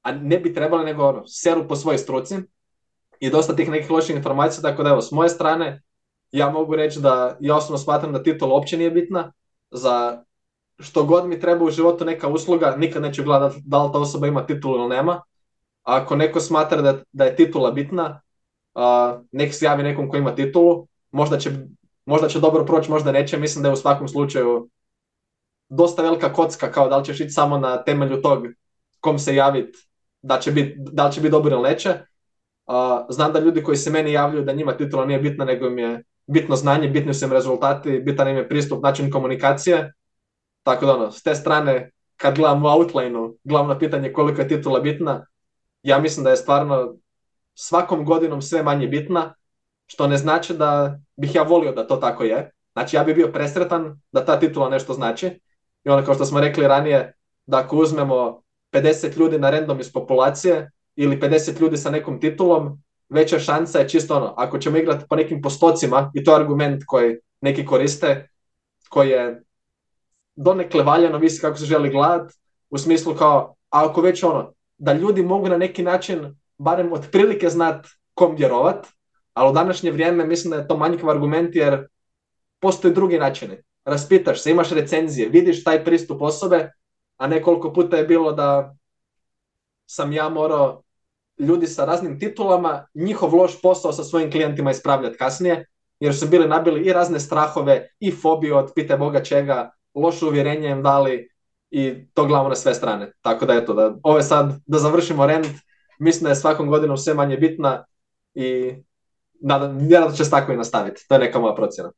[0.02, 2.36] a ne bi trebali nego ono, seru po svojoj struci
[3.20, 5.82] i dosta tih nekih loših informacija, tako da evo, s moje strane
[6.32, 9.32] ja mogu reći da ja osobno smatram da titula uopće nije bitna,
[9.70, 10.24] za
[10.78, 14.26] što god mi treba u životu neka usluga, nikad neću gledati da li ta osoba
[14.26, 15.22] ima titulu ili nema.
[15.82, 18.20] ako neko smatra da, da je titula bitna,
[18.74, 21.50] uh, nek se javi nekom ko ima titulu, možda će,
[22.06, 24.68] možda će dobro proći, možda neće, mislim da je u svakom slučaju
[25.68, 28.46] dosta velika kocka, kao da li ćeš ići samo na temelju tog
[29.00, 29.78] kom se javiti,
[30.22, 31.98] da, će biti, da li će biti dobro ili neće,
[33.08, 36.04] znam da ljudi koji se meni javljaju da njima titula nije bitna, nego im je
[36.26, 39.92] bitno znanje, bitni su im rezultati, bitan im je pristup, način komunikacije.
[40.62, 44.80] Tako da ono, s te strane, kad gledam u outlineu, glavno pitanje koliko je titula
[44.80, 45.26] bitna,
[45.82, 46.94] ja mislim da je stvarno
[47.54, 49.34] svakom godinom sve manje bitna,
[49.86, 52.50] što ne znači da bih ja volio da to tako je.
[52.72, 55.40] Znači ja bih bio presretan da ta titula nešto znači.
[55.84, 57.14] I ono kao što smo rekli ranije,
[57.46, 58.42] da ako uzmemo
[58.72, 60.70] 50 ljudi na random iz populacije,
[61.02, 65.16] ili 50 ljudi sa nekom titulom, veća šansa je čisto ono, ako ćemo igrati po
[65.16, 68.28] nekim postocima, i to je argument koji neki koriste,
[68.88, 69.42] koji je
[70.36, 72.32] donekle valjano, visi kako se želi gledat,
[72.70, 77.48] u smislu kao, a ako već ono, da ljudi mogu na neki način barem otprilike
[77.48, 78.86] znat kom vjerovat,
[79.34, 81.86] ali u današnje vrijeme mislim da je to manjkav argument jer
[82.58, 83.56] postoje drugi načini.
[83.84, 86.72] Raspitaš se, imaš recenzije, vidiš taj pristup osobe,
[87.16, 88.76] a ne koliko puta je bilo da
[89.86, 90.82] sam ja morao
[91.40, 95.66] ljudi sa raznim titulama njihov loš posao sa svojim klijentima ispravljati kasnije,
[96.00, 100.68] jer su bili nabili i razne strahove i fobiju od pite Boga čega, loše uvjerenje
[100.68, 101.28] im dali
[101.70, 103.12] i to glavamo na sve strane.
[103.20, 105.46] Tako da eto, da ovo je sad, da završimo rent,
[105.98, 107.84] mislim da je svakom godinom sve manje bitna
[108.34, 108.74] i
[109.80, 111.04] vjerojatno će se tako i nastaviti.
[111.08, 111.92] To je neka moja procjena.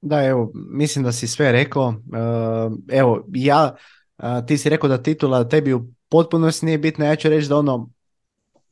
[0.00, 1.94] Da, evo, mislim da si sve rekao.
[2.88, 3.76] E, evo, ja,
[4.46, 7.90] ti si rekao da titula tebi u potpunosti nije bitna, ja ću reći da ono,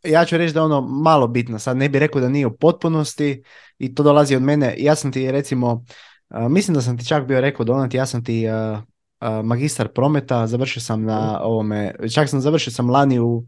[0.05, 3.43] ja ću reći da ono malo bitno, sad ne bih rekao da nije u potpunosti
[3.79, 4.75] i to dolazi od mene.
[4.79, 5.85] Ja sam ti recimo,
[6.31, 8.45] mislim da sam ti čak bio rekao Donat, ja sam ti
[9.45, 11.37] magistar prometa, završio sam na mhm.
[11.43, 13.45] ovome, čak sam završio sam lani u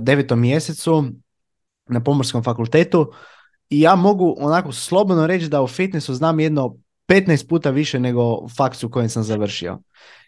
[0.00, 1.04] devetom mjesecu
[1.86, 3.12] na pomorskom fakultetu
[3.70, 6.76] i ja mogu onako slobodno reći da u fitnessu znam jedno
[7.08, 9.78] 15 puta više nego faksu u kojem sam završio.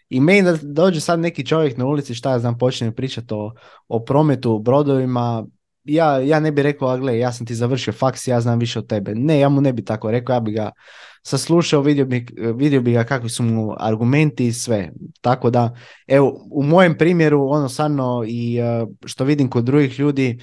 [0.09, 3.51] I meni da dođe sad neki čovjek na ulici, šta ja znam, počne pričati o,
[3.87, 5.45] o prometu, brodovima,
[5.83, 8.79] ja, ja ne bih rekao, a gle, ja sam ti završio faks, ja znam više
[8.79, 9.15] od tebe.
[9.15, 10.71] Ne, ja mu ne bi tako rekao, ja bi ga
[11.23, 12.25] saslušao, vidio bi,
[12.55, 14.91] vidio bi ga kakvi su mu argumenti i sve.
[15.21, 15.75] Tako da,
[16.07, 20.39] evo, u mojem primjeru, ono stvarno i e, što vidim kod drugih ljudi,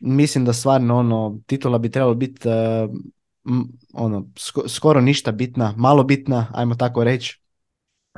[0.00, 2.54] mislim da stvarno ono, titula bi trebalo biti uh,
[3.92, 4.28] ono,
[4.68, 7.40] skoro ništa bitna, malo bitna, ajmo tako reći.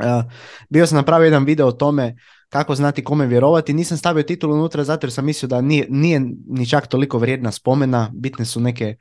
[0.05, 0.33] Uh,
[0.69, 2.17] bio sam napravio jedan video o tome
[2.49, 3.73] kako znati kome vjerovati.
[3.73, 7.53] Nisam stavio titulu unutra zato jer sam mislio da nije, nije ni čak toliko vrijedna
[7.53, 8.11] spomena.
[8.15, 8.97] Bitne su neke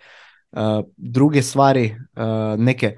[0.97, 1.95] druge stvari,
[2.57, 2.97] neke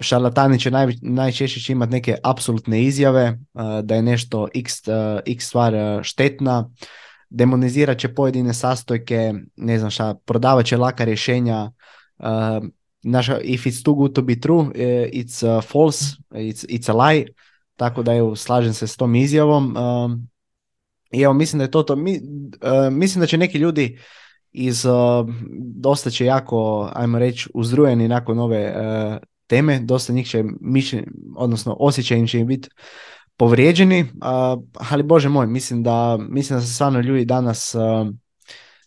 [0.00, 3.38] šarlatani će naj, najčešće će imati neke apsolutne izjave
[3.82, 4.72] da je nešto x,
[5.26, 6.70] x stvar štetna,
[7.30, 11.70] demonizirat će pojedine sastojke, ne znam šta, prodavat će laka rješenja,
[13.02, 17.08] naša, if it's too good to be true, e, it's uh, false, it's, it's a
[17.08, 17.26] lie,
[17.76, 19.76] tako da evo, slažem se s tom izjavom.
[21.12, 21.96] I evo, mislim da je to to.
[21.96, 22.20] Mi,
[22.90, 23.98] mislim da će neki ljudi
[24.52, 24.86] iz,
[25.74, 28.74] dosta će jako, ajmo reći, uzrujeni nakon ove
[29.46, 31.04] teme, dosta njih će mišljen,
[31.36, 32.68] odnosno osjećaj im će biti
[33.36, 34.06] povrijeđeni,
[34.90, 37.74] ali bože moj, mislim da, mislim da se stvarno ljudi danas,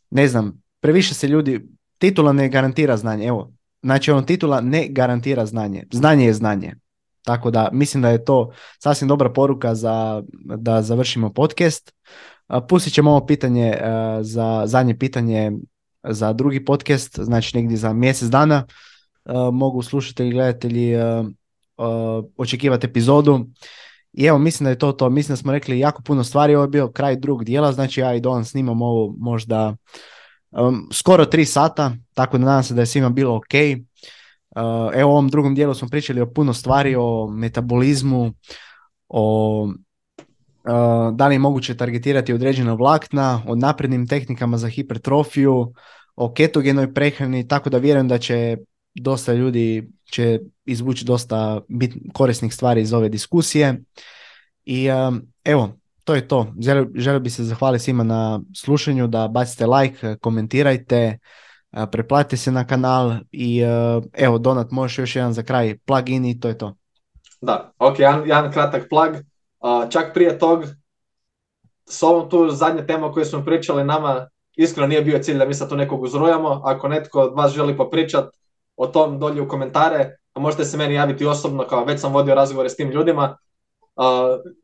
[0.09, 3.51] ne znam, previše se ljudi, titula ne garantira znanje, evo,
[3.85, 6.75] znači ono titula ne garantira znanje, znanje je znanje.
[7.21, 10.23] Tako da mislim da je to sasvim dobra poruka za
[10.57, 11.93] da završimo podcast.
[12.69, 13.77] Pustit ćemo ovo pitanje
[14.21, 15.51] za zadnje pitanje
[16.03, 18.65] za drugi podcast, znači negdje za mjesec dana.
[19.53, 20.95] Mogu slušatelji i gledatelji
[22.37, 23.45] očekivati epizodu.
[24.13, 25.09] I evo, mislim da je to to.
[25.09, 26.55] Mislim da smo rekli jako puno stvari.
[26.55, 29.75] Ovo je bio kraj drugog dijela, znači ja i Don snimam ovo možda
[30.51, 33.53] um, skoro tri sata, tako da nadam se da je svima bilo ok.
[34.55, 34.61] Uh,
[34.93, 38.33] evo u ovom drugom dijelu smo pričali o puno stvari, o metabolizmu,
[39.09, 45.73] o uh, da li je moguće targetirati određena vlakna, o naprednim tehnikama za hipertrofiju,
[46.15, 48.57] o ketogenoj prehrani, tako da vjerujem da će
[48.95, 53.83] dosta ljudi će izvući dosta bit, korisnih stvari iz ove diskusije.
[54.65, 56.53] I um, evo, to je to.
[56.59, 61.17] Želio, želio bi se zahvaliti svima na slušanju, da bacite like, komentirajte,
[61.91, 63.61] preplatite se na kanal i
[64.13, 66.75] evo Donat možeš još jedan za kraj plugin i to je to.
[67.41, 69.15] Da, ok, jedan, jedan kratak plug.
[69.91, 70.63] čak prije tog,
[71.89, 75.53] s ovom tu zadnje tema koju smo pričali nama, iskreno nije bio cilj da mi
[75.53, 76.61] sad tu nekog uzrujamo.
[76.63, 78.29] Ako netko od vas želi popričat
[78.75, 82.35] o tom dolje u komentare, a možete se meni javiti osobno, kao već sam vodio
[82.35, 83.37] razgovore s tim ljudima,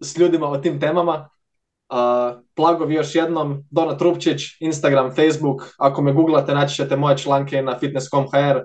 [0.01, 1.29] s ljudima o tim temama.
[1.91, 7.61] Uh, plagovi još jednom, Dona Trupčić, Instagram, Facebook, ako me googlate naći ćete moje članke
[7.61, 8.57] na fitness.com.hr,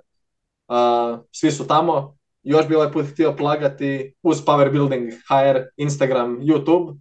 [0.68, 2.16] uh, svi su tamo.
[2.42, 6.98] Još bi ovaj put htio plagati uz Power Building HR, Instagram, YouTube.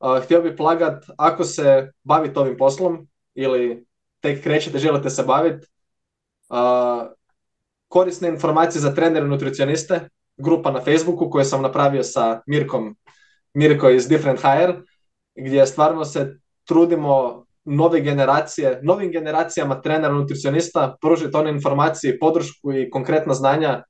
[0.00, 3.86] Uh, htio bi plagat ako se bavite ovim poslom ili
[4.20, 5.66] tek krećete, želite se baviti.
[6.48, 6.56] Uh,
[7.88, 12.96] korisne informacije za trenere i nutricioniste, grupa na Facebooku koju sam napravio sa Mirkom,
[13.54, 14.74] Mirko iz Different Hire
[15.38, 22.90] gdje stvarno se trudimo nove generacije, novim generacijama trenera, nutricionista pružiti one informacije, podršku i
[22.90, 23.82] konkretna znanja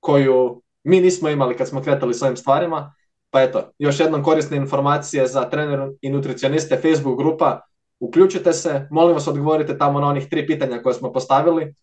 [0.00, 2.94] koju mi nismo imali kad smo kretali s ovim stvarima.
[3.30, 7.60] Pa eto, još jednom korisne informacije za trener i nutricioniste, Facebook grupa,
[8.00, 11.74] uključite se, molim vas odgovorite tamo na onih tri pitanja koje smo postavili.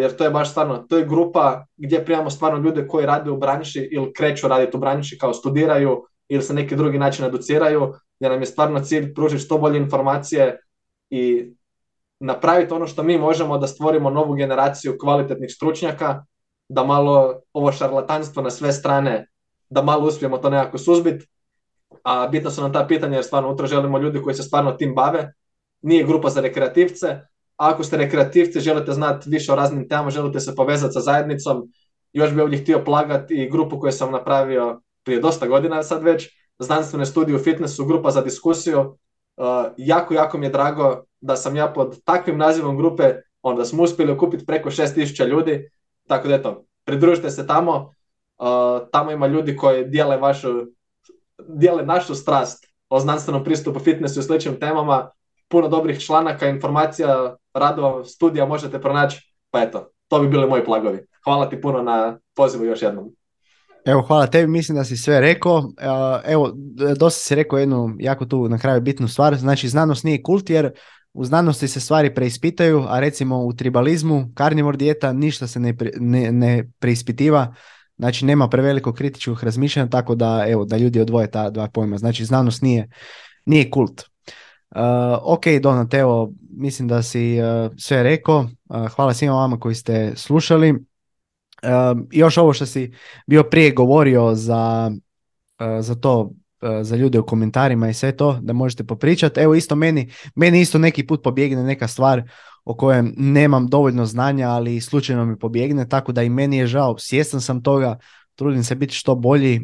[0.00, 3.36] jer to je baš stvarno, to je grupa gdje primamo stvarno ljude koji rade u
[3.36, 8.30] branši ili kreću raditi u branši kao studiraju ili se neki drugi način educiraju, gdje
[8.30, 10.60] nam je stvarno cilj pružiti što bolje informacije
[11.10, 11.52] i
[12.20, 16.24] napraviti ono što mi možemo da stvorimo novu generaciju kvalitetnih stručnjaka,
[16.68, 19.26] da malo ovo šarlatanstvo na sve strane,
[19.70, 21.26] da malo uspijemo to nekako suzbiti.
[22.04, 24.94] A bitno su nam ta pitanja jer stvarno utra želimo ljudi koji se stvarno tim
[24.94, 25.32] bave.
[25.82, 27.08] Nije grupa za rekreativce,
[27.56, 31.72] a ako ste rekreativci, želite znati više o raznim temama, želite se povezati sa zajednicom,
[32.12, 36.40] još bi ovdje htio plagati i grupu koju sam napravio prije dosta godina sad već,
[36.58, 38.80] znanstvene studije u fitnessu, grupa za diskusiju.
[38.80, 39.46] Uh,
[39.76, 44.12] jako, jako mi je drago da sam ja pod takvim nazivom grupe, onda smo uspjeli
[44.12, 45.70] okupiti preko 6000 ljudi,
[46.08, 47.94] tako da eto, pridružite se tamo,
[48.38, 50.48] uh, tamo ima ljudi koji dijele vašu,
[51.48, 55.10] dijele našu strast o znanstvenom pristupu fitnessu i sličnim temama,
[55.48, 61.06] puno dobrih članaka, informacija, radova, studija možete pronaći, pa eto, to bi bili moji plagovi.
[61.24, 63.19] Hvala ti puno na pozivu još jednom.
[63.90, 65.72] Evo, hvala tebi, mislim da si sve rekao.
[66.24, 66.52] Evo,
[66.96, 70.70] dosta si rekao jednu jako tu na kraju bitnu stvar, znači znanost nije kult jer
[71.12, 76.32] u znanosti se stvari preispitaju, a recimo u tribalizmu, karnivor dijeta, ništa se ne, ne,
[76.32, 77.54] ne preispitiva,
[77.98, 81.98] znači nema preveliko kritičkog razmišljanja, tako da evo, da ljudi odvoje ta dva pojma.
[81.98, 82.88] Znači znanost nije,
[83.44, 84.02] nije kult.
[84.70, 84.80] Uh,
[85.22, 88.38] ok, Donat, evo, mislim da si uh, sve rekao.
[88.38, 90.89] Uh, hvala svima vama koji ste slušali.
[91.62, 92.92] Uh, još ovo što si
[93.26, 94.92] bio prije govorio za,
[95.80, 96.30] za to
[96.62, 99.40] E, za ljude u komentarima i sve to, da možete popričati.
[99.40, 102.22] Evo isto meni, meni isto neki put pobjegne neka stvar
[102.64, 106.98] o kojem nemam dovoljno znanja, ali slučajno mi pobjegne, tako da i meni je žao,
[106.98, 107.98] svjestan sam toga,
[108.34, 109.60] trudim se biti što bolji, e,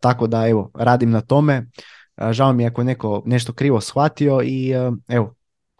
[0.00, 1.66] tako da evo, radim na tome.
[2.30, 4.72] Žao mi je ako neko nešto krivo shvatio i
[5.08, 5.34] evo,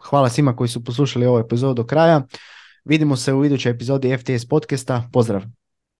[0.09, 2.21] hvala svima koji su poslušali ovu epizodu do kraja.
[2.85, 5.09] Vidimo se u idućoj epizodi FTS podcasta.
[5.13, 5.60] Pozdrav!